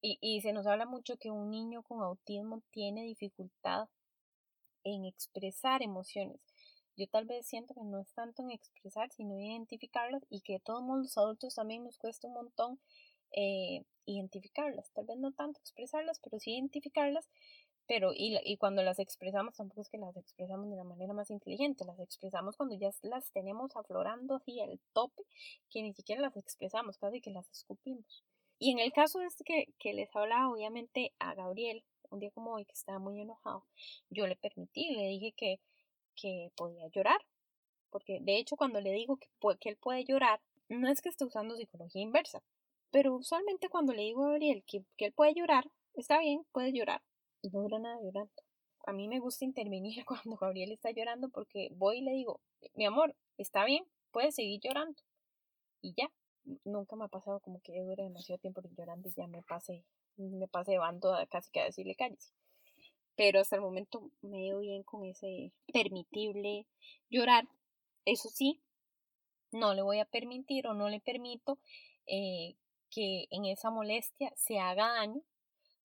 Y, 0.00 0.18
y 0.20 0.40
se 0.40 0.52
nos 0.52 0.66
habla 0.66 0.86
mucho 0.86 1.18
que 1.18 1.30
un 1.30 1.50
niño 1.50 1.82
con 1.82 2.02
autismo 2.02 2.62
tiene 2.72 3.04
dificultad 3.04 3.88
en 4.84 5.04
expresar 5.04 5.82
emociones. 5.82 6.40
Yo 6.96 7.06
tal 7.08 7.24
vez 7.24 7.46
siento 7.46 7.74
que 7.74 7.82
no 7.82 8.00
es 8.00 8.12
tanto 8.12 8.42
en 8.42 8.50
expresar, 8.50 9.10
sino 9.10 9.34
en 9.34 9.44
identificarlas 9.52 10.22
y 10.28 10.42
que 10.42 10.60
todos 10.60 10.82
los 10.86 11.16
adultos 11.16 11.54
también 11.54 11.84
nos 11.84 11.98
cuesta 11.98 12.28
un 12.28 12.34
montón 12.34 12.78
eh, 13.32 13.84
identificarlas. 14.06 14.90
Tal 14.92 15.06
vez 15.06 15.18
no 15.18 15.32
tanto 15.32 15.60
expresarlas, 15.60 16.20
pero 16.22 16.38
sí 16.38 16.52
identificarlas. 16.52 17.28
Pero 17.86 18.12
y, 18.14 18.38
y 18.44 18.56
cuando 18.56 18.82
las 18.82 18.98
expresamos, 18.98 19.56
tampoco 19.56 19.80
es 19.80 19.88
que 19.88 19.98
las 19.98 20.16
expresamos 20.16 20.70
de 20.70 20.76
la 20.76 20.84
manera 20.84 21.12
más 21.12 21.30
inteligente, 21.30 21.84
las 21.84 21.98
expresamos 21.98 22.56
cuando 22.56 22.76
ya 22.76 22.90
las 23.02 23.32
tenemos 23.32 23.74
aflorando 23.76 24.36
así 24.36 24.60
al 24.60 24.78
tope, 24.92 25.24
que 25.70 25.82
ni 25.82 25.92
siquiera 25.92 26.22
las 26.22 26.36
expresamos, 26.36 26.98
casi 26.98 27.20
que 27.20 27.30
las 27.30 27.50
escupimos. 27.50 28.24
Y 28.60 28.72
en 28.72 28.78
el 28.78 28.92
caso 28.92 29.22
este 29.22 29.42
que, 29.42 29.72
que 29.78 29.92
les 29.94 30.14
hablaba, 30.14 30.50
obviamente, 30.50 31.14
a 31.18 31.34
Gabriel, 31.34 31.82
un 32.10 32.20
día 32.20 32.30
como 32.30 32.52
hoy 32.52 32.64
que 32.64 32.72
estaba 32.72 32.98
muy 32.98 33.20
enojado, 33.20 33.64
yo 34.10 34.26
le 34.26 34.36
permití, 34.36 34.94
le 34.94 35.08
dije 35.08 35.32
que 35.36 35.60
que 36.20 36.52
podía 36.56 36.86
llorar. 36.88 37.20
Porque 37.90 38.18
de 38.20 38.38
hecho 38.38 38.56
cuando 38.56 38.80
le 38.80 38.92
digo 38.92 39.16
que, 39.16 39.28
que 39.58 39.68
él 39.70 39.76
puede 39.76 40.04
llorar, 40.04 40.40
no 40.68 40.88
es 40.88 41.00
que 41.02 41.08
esté 41.08 41.24
usando 41.24 41.56
psicología 41.56 42.02
inversa. 42.02 42.42
Pero 42.90 43.14
usualmente 43.16 43.68
cuando 43.68 43.92
le 43.92 44.02
digo 44.02 44.24
a 44.24 44.30
Gabriel 44.30 44.64
que, 44.66 44.84
que 44.96 45.06
él 45.06 45.12
puede 45.12 45.34
llorar, 45.34 45.68
está 45.94 46.18
bien, 46.20 46.44
puede 46.52 46.72
llorar. 46.72 47.02
No 47.42 47.62
dura 47.62 47.78
nada 47.78 48.00
llorando. 48.00 48.32
A 48.86 48.92
mí 48.92 49.08
me 49.08 49.18
gusta 49.18 49.44
intervenir 49.44 50.04
cuando 50.06 50.36
Gabriel 50.36 50.72
está 50.72 50.90
llorando 50.90 51.28
porque 51.30 51.68
voy 51.72 51.98
y 51.98 52.02
le 52.02 52.12
digo, 52.12 52.40
mi 52.74 52.84
amor, 52.84 53.14
está 53.38 53.64
bien, 53.64 53.84
puedes 54.12 54.34
seguir 54.34 54.60
llorando. 54.60 55.00
Y 55.82 55.94
ya, 55.94 56.10
nunca 56.64 56.94
me 56.96 57.06
ha 57.06 57.08
pasado 57.08 57.40
como 57.40 57.60
que 57.60 57.80
dure 57.80 58.04
demasiado 58.04 58.38
tiempo 58.38 58.60
llorando 58.76 59.08
y 59.08 59.12
ya 59.12 59.26
me 59.26 59.42
pase, 59.42 59.84
me 60.16 60.48
pase 60.48 60.72
de 60.72 60.78
bando 60.78 61.14
casi 61.30 61.50
que 61.50 61.60
a 61.60 61.64
decirle 61.64 61.94
cállese 61.94 62.32
pero 63.20 63.40
hasta 63.40 63.56
el 63.56 63.60
momento 63.60 64.10
me 64.22 64.38
he 64.38 64.46
ido 64.46 64.60
bien 64.60 64.82
con 64.82 65.04
ese 65.04 65.52
permitible 65.74 66.66
llorar. 67.10 67.46
Eso 68.06 68.30
sí, 68.30 68.62
no 69.52 69.74
le 69.74 69.82
voy 69.82 69.98
a 69.98 70.06
permitir 70.06 70.66
o 70.66 70.72
no 70.72 70.88
le 70.88 71.00
permito 71.00 71.58
eh, 72.06 72.56
que 72.88 73.26
en 73.30 73.44
esa 73.44 73.68
molestia 73.70 74.32
se 74.36 74.58
haga 74.58 74.88
daño. 74.94 75.20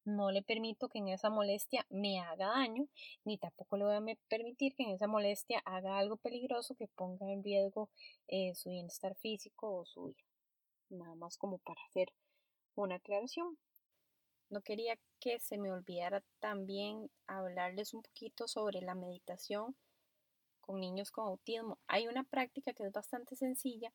No 0.06 0.32
le 0.32 0.44
permito 0.44 0.88
que 0.88 1.00
en 1.00 1.10
esa 1.10 1.30
molestia 1.30 1.86
me 1.90 2.20
haga 2.20 2.48
daño, 2.48 2.88
ni 3.26 3.38
tampoco 3.38 3.76
le 3.76 3.84
voy 3.84 3.96
a 3.96 4.18
permitir 4.30 4.74
que 4.76 4.84
en 4.84 4.92
esa 4.92 5.08
molestia 5.08 5.60
haga 5.66 5.98
algo 5.98 6.16
peligroso 6.16 6.76
que 6.76 6.88
ponga 6.88 7.30
en 7.30 7.44
riesgo 7.44 7.90
eh, 8.30 8.56
su 8.56 8.70
bienestar 8.70 9.14
físico 9.16 9.80
o 9.80 9.86
su 9.86 10.06
vida. 10.06 10.24
Nada 10.90 11.16
más 11.16 11.38
como 11.38 11.58
para 11.58 11.82
hacer 11.90 12.14
una 12.76 12.96
aclaración. 12.96 13.58
No 14.50 14.62
quería 14.62 14.98
que 15.20 15.40
se 15.40 15.58
me 15.58 15.72
olvidara 15.72 16.24
también 16.40 17.10
hablarles 17.28 17.94
un 17.94 18.04
poquito 18.04 18.48
sobre 18.48 18.82
la 18.82 18.96
meditación 18.96 19.76
con 20.62 20.80
niños 20.80 21.12
con 21.12 21.28
autismo. 21.28 21.80
Hay 21.88 22.08
una 22.08 22.24
práctica 22.24 22.74
que 22.74 22.84
es 22.86 22.92
bastante 22.92 23.36
sencilla, 23.36 23.92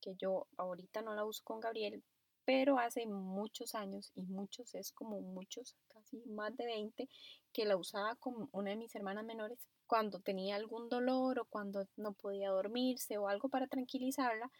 que 0.00 0.14
yo 0.16 0.46
ahorita 0.56 1.02
no 1.02 1.14
la 1.14 1.24
uso 1.24 1.42
con 1.44 1.60
Gabriel, 1.60 2.02
pero 2.44 2.78
hace 2.78 3.06
muchos 3.06 3.74
años, 3.74 4.10
y 4.14 4.22
muchos 4.22 4.74
es 4.74 4.92
como 4.92 5.20
muchos, 5.20 5.76
casi 5.88 6.22
más 6.26 6.56
de 6.56 6.64
20, 6.64 7.08
que 7.52 7.66
la 7.66 7.76
usaba 7.76 8.16
con 8.16 8.48
una 8.52 8.70
de 8.70 8.76
mis 8.76 8.94
hermanas 8.94 9.24
menores 9.24 9.68
cuando 9.86 10.20
tenía 10.20 10.56
algún 10.56 10.88
dolor 10.88 11.40
o 11.40 11.44
cuando 11.44 11.86
no 11.96 12.12
podía 12.12 12.50
dormirse 12.50 13.18
o 13.18 13.28
algo 13.28 13.48
para 13.48 13.66
tranquilizarla. 13.66 14.50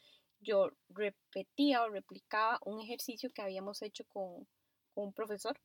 Yo 0.40 0.70
repetía 0.90 1.82
o 1.82 1.88
replicaba 1.88 2.60
un 2.64 2.80
ejercicio 2.80 3.30
que 3.32 3.42
habíamos 3.42 3.82
hecho 3.82 4.04
con, 4.08 4.46
un 5.02 5.12
profesor 5.12 5.58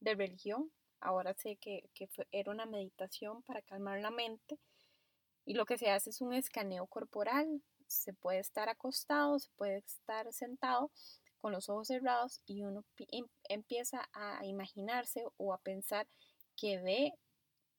de 0.00 0.14
religión. 0.14 0.70
Ahora 1.00 1.34
sé 1.34 1.56
que, 1.56 1.88
era 2.30 2.50
una 2.50 2.66
meditación 2.66 3.42
para 3.42 3.62
calmar 3.62 4.00
la 4.00 4.10
mente. 4.10 4.58
Y 5.44 5.54
lo 5.54 5.66
que 5.66 5.78
se 5.78 5.90
hace 5.90 6.10
es 6.10 6.20
un 6.20 6.34
escaneo 6.34 6.86
corporal. 6.86 7.62
Se 7.86 8.12
puede 8.12 8.40
estar 8.40 8.68
acostado, 8.68 9.38
se 9.38 9.50
puede 9.56 9.78
estar 9.78 10.32
sentado 10.32 10.90
con 11.38 11.52
los 11.52 11.68
ojos 11.68 11.88
cerrados 11.88 12.40
y 12.46 12.62
uno 12.62 12.84
em, 12.98 13.26
empieza 13.48 14.08
a 14.12 14.44
imaginarse 14.44 15.24
o 15.36 15.52
a 15.52 15.58
pensar 15.58 16.08
que 16.56 16.78
ve 16.78 17.12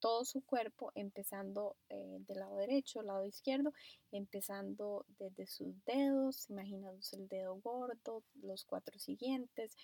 todo 0.00 0.24
su 0.24 0.42
cuerpo, 0.42 0.92
empezando 0.94 1.76
eh, 1.88 2.18
del 2.20 2.38
lado 2.38 2.56
derecho, 2.56 3.02
lado 3.02 3.26
izquierdo, 3.26 3.72
empezando 4.12 5.04
desde 5.18 5.46
sus 5.46 5.84
dedos, 5.84 6.48
imaginándose 6.48 7.16
el 7.16 7.28
dedo 7.28 7.56
gordo, 7.56 8.22
los 8.40 8.64
cuatro 8.64 8.98
siguientes, 8.98 9.76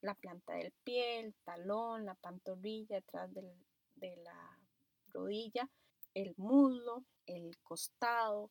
la 0.00 0.14
planta 0.14 0.54
del 0.54 0.72
pie, 0.84 1.20
el 1.20 1.34
talón, 1.44 2.04
la 2.04 2.14
pantorrilla, 2.14 2.96
detrás 2.96 3.32
de 3.32 4.16
la 4.16 4.58
rodilla, 5.12 5.68
el 6.14 6.34
muslo, 6.36 7.04
el 7.26 7.56
costado, 7.62 8.50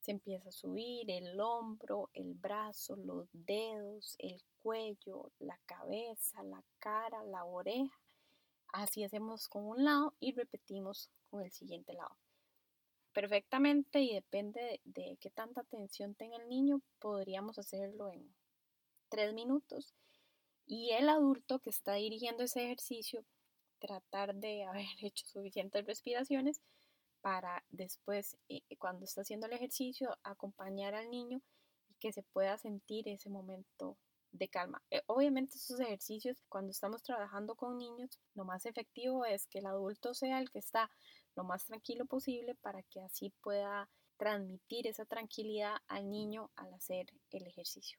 se 0.00 0.12
empieza 0.12 0.50
a 0.50 0.52
subir 0.52 1.10
el 1.10 1.40
hombro, 1.40 2.10
el 2.14 2.34
brazo, 2.34 2.94
los 2.94 3.28
dedos, 3.32 4.14
el 4.18 4.40
cuello, 4.62 5.32
la 5.40 5.58
cabeza, 5.66 6.44
la 6.44 6.62
cara, 6.78 7.24
la 7.24 7.44
oreja. 7.44 8.00
Así 8.72 9.02
hacemos 9.02 9.48
con 9.48 9.64
un 9.64 9.84
lado 9.84 10.14
y 10.20 10.32
repetimos 10.32 11.10
con 11.28 11.42
el 11.42 11.50
siguiente 11.50 11.92
lado. 11.92 12.16
Perfectamente 13.12 14.00
y 14.00 14.14
depende 14.14 14.60
de, 14.60 14.80
de 14.84 15.16
qué 15.16 15.30
tanta 15.30 15.62
atención 15.62 16.14
tenga 16.14 16.36
el 16.36 16.48
niño, 16.48 16.82
podríamos 17.00 17.58
hacerlo 17.58 18.12
en 18.12 18.32
tres 19.08 19.32
minutos 19.34 19.92
y 20.66 20.90
el 20.92 21.08
adulto 21.08 21.60
que 21.60 21.70
está 21.70 21.94
dirigiendo 21.94 22.44
ese 22.44 22.64
ejercicio 22.64 23.24
tratar 23.78 24.34
de 24.34 24.64
haber 24.64 24.86
hecho 25.02 25.26
suficientes 25.26 25.86
respiraciones 25.86 26.60
para 27.20 27.64
después, 27.70 28.36
eh, 28.48 28.62
cuando 28.78 29.04
está 29.04 29.22
haciendo 29.22 29.46
el 29.46 29.52
ejercicio, 29.52 30.16
acompañar 30.22 30.94
al 30.94 31.10
niño 31.10 31.40
y 31.88 31.94
que 31.94 32.12
se 32.12 32.22
pueda 32.22 32.58
sentir 32.58 33.08
ese 33.08 33.30
momento 33.30 33.96
de 34.32 34.48
calma. 34.48 34.82
Eh, 34.90 35.02
obviamente 35.06 35.56
esos 35.56 35.80
ejercicios, 35.80 36.44
cuando 36.48 36.70
estamos 36.70 37.02
trabajando 37.02 37.54
con 37.54 37.78
niños, 37.78 38.20
lo 38.34 38.44
más 38.44 38.66
efectivo 38.66 39.24
es 39.24 39.46
que 39.46 39.58
el 39.58 39.66
adulto 39.66 40.14
sea 40.14 40.38
el 40.40 40.50
que 40.50 40.58
está 40.58 40.90
lo 41.34 41.44
más 41.44 41.64
tranquilo 41.66 42.06
posible 42.06 42.54
para 42.56 42.82
que 42.84 43.00
así 43.00 43.32
pueda 43.42 43.88
transmitir 44.18 44.86
esa 44.86 45.04
tranquilidad 45.04 45.76
al 45.88 46.10
niño 46.10 46.50
al 46.56 46.72
hacer 46.74 47.06
el 47.30 47.46
ejercicio. 47.46 47.98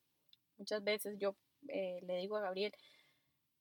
Muchas 0.58 0.84
veces 0.84 1.18
yo 1.20 1.36
eh, 1.70 2.00
le 2.04 2.18
digo 2.18 2.38
a 2.38 2.42
Gabriel, 2.42 2.74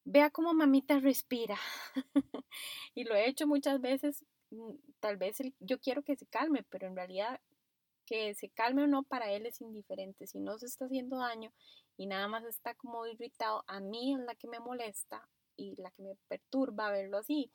vea 0.05 0.31
cómo 0.31 0.55
mamita 0.55 0.99
respira. 1.01 1.59
y 2.95 3.05
lo 3.05 3.15
he 3.15 3.29
hecho 3.29 3.47
muchas 3.47 3.81
veces, 3.81 4.25
mm, 4.51 4.75
tal 5.01 5.17
vez 5.17 5.39
yo 5.61 5.79
quiero 5.81 6.03
que 6.03 6.17
se 6.17 6.27
calme, 6.27 6.65
pero 6.71 6.87
en 6.87 6.97
realidad 6.97 7.41
que 8.07 8.35
se 8.35 8.49
calme 8.51 8.85
o 8.85 8.87
no 8.87 9.03
para 9.03 9.33
él 9.33 9.47
es 9.47 9.61
indiferente. 9.61 10.27
Si 10.27 10.39
no 10.39 10.59
se 10.59 10.67
está 10.67 10.87
haciendo 10.87 11.19
daño 11.19 11.53
y 11.97 12.07
nada 12.07 12.29
más 12.29 12.45
está 12.45 12.75
como 12.75 13.07
irritado, 13.07 13.65
a 13.67 13.81
mí 13.81 14.15
es 14.15 14.21
la 14.21 14.35
que 14.37 14.49
me 14.49 14.61
molesta 14.61 15.29
y 15.57 15.75
la 15.81 15.91
que 15.91 16.03
me 16.03 16.15
perturba 16.29 16.91
verlo 16.91 17.19
así. 17.19 17.51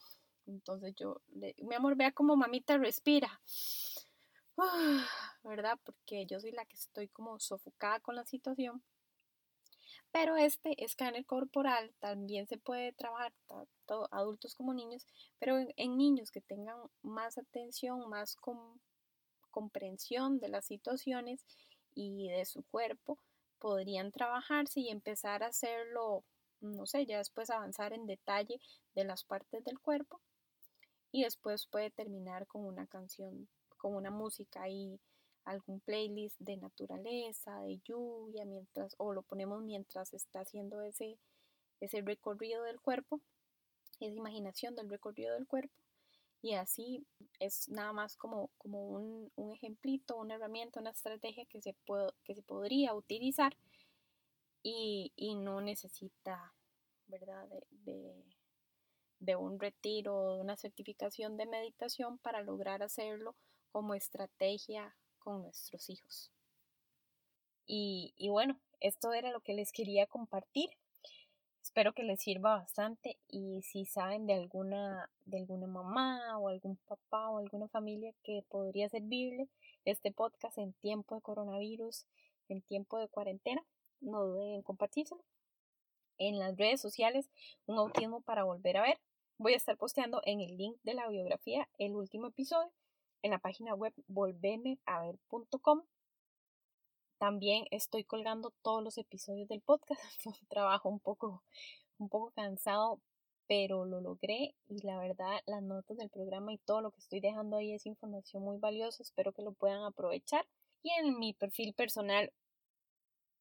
Entonces 0.46 0.94
yo, 0.96 1.22
mi 1.30 1.76
amor, 1.76 1.96
vea 1.96 2.12
cómo 2.12 2.36
mamita 2.36 2.78
respira. 2.78 3.42
¿Verdad? 5.44 5.80
Porque 5.84 6.26
yo 6.26 6.40
soy 6.40 6.52
la 6.52 6.66
que 6.66 6.76
estoy 6.76 7.08
como 7.08 7.40
sofocada 7.40 8.00
con 8.02 8.16
la 8.16 8.26
situación 8.26 8.84
pero 10.12 10.36
este 10.36 10.84
escáner 10.84 11.26
corporal 11.26 11.94
también 12.00 12.48
se 12.48 12.58
puede 12.58 12.92
trabajar 12.92 13.34
tanto 13.48 14.08
adultos 14.12 14.56
como 14.56 14.74
niños, 14.74 15.08
pero 15.40 15.58
en, 15.58 15.98
niños 15.98 16.32
que 16.32 16.42
tengan 16.42 16.78
más 17.02 17.38
atención, 17.38 18.10
más 18.10 18.36
comprensión 19.50 20.40
de 20.40 20.50
las 20.50 20.66
situaciones 20.66 21.46
y 21.94 22.30
de 22.30 22.46
su 22.46 22.64
cuerpo, 22.64 23.20
podrían 23.60 24.12
trabajarse 24.12 24.80
y 24.80 24.90
empezar 24.90 25.44
a 25.44 25.48
hacerlo, 25.48 26.24
no 26.60 26.86
sé, 26.86 27.06
ya 27.06 27.20
después 27.20 27.50
avanzar 27.50 27.94
en 27.94 28.08
detalle 28.08 28.60
de 28.96 29.04
las 29.04 29.24
partes 29.24 29.64
del 29.64 29.80
cuerpo 29.80 30.20
y 31.12 31.24
después 31.24 31.68
puede 31.68 31.92
terminar 31.92 32.48
con 32.48 32.66
una 32.66 32.88
canción, 32.88 33.48
con 33.78 33.96
una 33.96 34.12
música 34.12 34.64
ahí 34.64 35.00
algún 35.46 35.80
playlist 35.82 36.40
de 36.40 36.58
naturaleza, 36.58 37.62
de 37.62 37.80
lluvia, 37.84 38.46
mientras, 38.46 38.96
o 38.98 39.14
lo 39.14 39.24
ponemos 39.24 39.62
mientras 39.64 40.14
está 40.14 40.42
haciendo 40.42 40.82
ese, 40.82 41.18
ese 41.80 42.02
recorrido 42.02 42.64
del 42.64 42.80
cuerpo, 42.80 43.22
esa 44.00 44.16
imaginación 44.16 44.76
del 44.76 44.90
recorrido 44.90 45.34
del 45.34 45.48
cuerpo. 45.48 45.74
Y 46.44 46.54
así 46.56 47.06
es 47.40 47.70
nada 47.70 47.94
más 47.94 48.18
como, 48.18 48.50
como 48.58 48.88
un, 48.88 49.32
un 49.36 49.54
ejemplito, 49.54 50.18
una 50.18 50.36
herramienta, 50.36 50.80
una 50.80 50.90
estrategia 50.90 51.46
que 51.46 51.62
se, 51.62 51.74
puede, 51.86 52.10
que 52.24 52.34
se 52.34 52.42
podría 52.42 52.96
utilizar 52.96 53.56
y, 54.64 55.12
y 55.16 55.36
no 55.36 55.62
necesita, 55.62 56.54
¿verdad?, 57.08 57.48
de, 57.70 58.24
de 59.20 59.36
un 59.36 59.60
retiro, 59.60 60.36
de 60.36 60.42
una 60.42 60.58
certificación 60.58 61.38
de 61.38 61.46
meditación 61.46 62.18
para 62.18 62.42
lograr 62.42 62.82
hacerlo 62.82 63.36
como 63.72 63.94
estrategia 63.94 64.96
con 65.22 65.44
nuestros 65.44 65.90
hijos. 65.90 66.32
Y, 67.66 68.14
y 68.18 68.30
bueno, 68.30 68.60
esto 68.80 69.14
era 69.14 69.32
lo 69.32 69.42
que 69.42 69.54
les 69.54 69.72
quería 69.72 70.08
compartir. 70.08 70.70
Espero 71.62 71.94
que 71.94 72.04
les 72.04 72.20
sirva 72.20 72.56
bastante 72.56 73.20
y 73.30 73.62
si 73.62 73.86
saben 73.86 74.26
de 74.26 74.34
alguna, 74.34 75.10
de 75.26 75.38
alguna 75.38 75.68
mamá 75.68 76.38
o 76.40 76.50
algún 76.50 76.76
papá 76.88 77.30
o 77.30 77.38
alguna 77.38 77.68
familia 77.68 78.14
que 78.24 78.44
podría 78.50 78.90
servirle 78.90 79.48
este 79.86 80.12
podcast 80.12 80.58
en 80.58 80.74
tiempo 80.74 81.16
de 81.16 81.22
coronavirus, 81.22 82.06
en 82.50 82.62
tiempo 82.62 82.98
de 82.98 83.08
cuarentena, 83.08 83.64
no 84.02 84.26
duden 84.26 84.56
en 84.56 84.62
compartírselo. 84.64 85.24
En 86.18 86.40
las 86.40 86.58
redes 86.58 86.82
sociales, 86.82 87.30
un 87.68 87.78
autismo 87.78 88.22
para 88.22 88.44
volver 88.44 88.78
a 88.78 88.82
ver. 88.82 89.00
Voy 89.38 89.54
a 89.54 89.58
estar 89.58 89.78
posteando 89.78 90.22
en 90.26 90.42
el 90.42 90.58
link 90.58 90.78
de 90.84 90.96
la 90.96 91.08
biografía 91.08 91.70
el 91.78 91.96
último 91.96 92.28
episodio 92.28 92.72
en 93.22 93.32
la 93.32 93.40
página 93.40 93.74
web 93.76 93.94
volvemeaver.com. 94.08 95.84
También 97.18 97.66
estoy 97.70 98.04
colgando 98.04 98.52
todos 98.62 98.84
los 98.84 98.98
episodios 98.98 99.48
del 99.48 99.62
podcast. 99.62 100.02
Fue 100.24 100.34
un 100.34 100.48
trabajo 100.48 100.90
un 100.90 101.00
poco, 101.00 101.44
un 102.00 102.10
poco 102.10 102.32
cansado, 102.32 103.00
pero 103.48 103.86
lo 103.86 104.02
logré 104.02 104.56
y 104.68 104.82
la 104.86 104.98
verdad 104.98 105.42
las 105.46 105.62
notas 105.62 105.98
del 105.98 106.10
programa 106.10 106.54
y 106.54 106.58
todo 106.58 106.82
lo 106.82 106.92
que 106.92 107.00
estoy 107.00 107.20
dejando 107.20 107.58
ahí 107.58 107.74
es 107.74 107.86
información 107.86 108.44
muy 108.44 108.58
valiosa. 108.58 109.04
Espero 109.04 109.34
que 109.34 109.44
lo 109.44 109.52
puedan 109.54 109.84
aprovechar. 109.84 110.48
Y 110.84 110.90
en 110.92 111.20
mi 111.20 111.34
perfil 111.34 111.74
personal, 111.74 112.34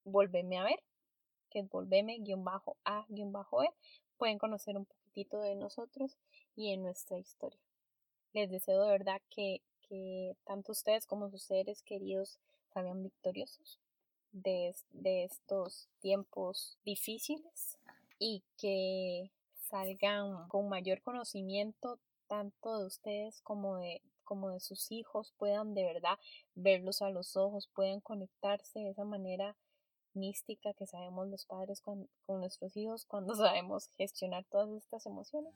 volveme 0.04 0.58
a 0.58 0.64
ver, 0.64 0.82
que 1.48 1.60
es 1.60 1.68
volveme-a-e, 1.70 2.20
pueden 4.18 4.38
conocer 4.38 4.76
un 4.76 4.84
poquitito 4.84 5.40
de 5.40 5.54
nosotros 5.54 6.18
y 6.54 6.72
en 6.72 6.82
nuestra 6.82 7.18
historia. 7.18 7.58
Les 8.34 8.50
deseo 8.50 8.82
de 8.84 8.90
verdad 8.90 9.22
que 9.30 9.62
que 9.90 10.36
tanto 10.44 10.72
ustedes 10.72 11.04
como 11.04 11.28
sus 11.30 11.42
seres 11.42 11.82
queridos 11.82 12.38
salgan 12.72 13.02
victoriosos 13.02 13.80
de, 14.30 14.74
de 14.92 15.24
estos 15.24 15.88
tiempos 16.00 16.78
difíciles 16.84 17.78
y 18.20 18.44
que 18.56 19.30
salgan 19.68 20.48
con 20.48 20.68
mayor 20.68 21.02
conocimiento 21.02 21.98
tanto 22.28 22.78
de 22.78 22.86
ustedes 22.86 23.42
como 23.42 23.78
de 23.78 24.00
como 24.22 24.50
de 24.50 24.60
sus 24.60 24.92
hijos 24.92 25.34
puedan 25.38 25.74
de 25.74 25.82
verdad 25.82 26.16
verlos 26.54 27.02
a 27.02 27.10
los 27.10 27.36
ojos, 27.36 27.68
puedan 27.74 28.00
conectarse 28.00 28.78
de 28.78 28.90
esa 28.90 29.04
manera 29.04 29.56
mística 30.14 30.72
que 30.74 30.86
sabemos 30.86 31.26
los 31.26 31.46
padres 31.46 31.80
con, 31.80 32.08
con 32.26 32.38
nuestros 32.38 32.76
hijos 32.76 33.06
cuando 33.06 33.34
sabemos 33.36 33.90
gestionar 33.96 34.44
todas 34.44 34.70
estas 34.70 35.04
emociones. 35.06 35.52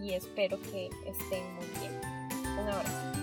Y 0.00 0.12
espero 0.12 0.62
que 0.62 0.88
estén 1.06 1.54
muy 1.56 1.66
bien. 1.80 2.07
Un 2.58 2.68
abrazo. 2.68 3.17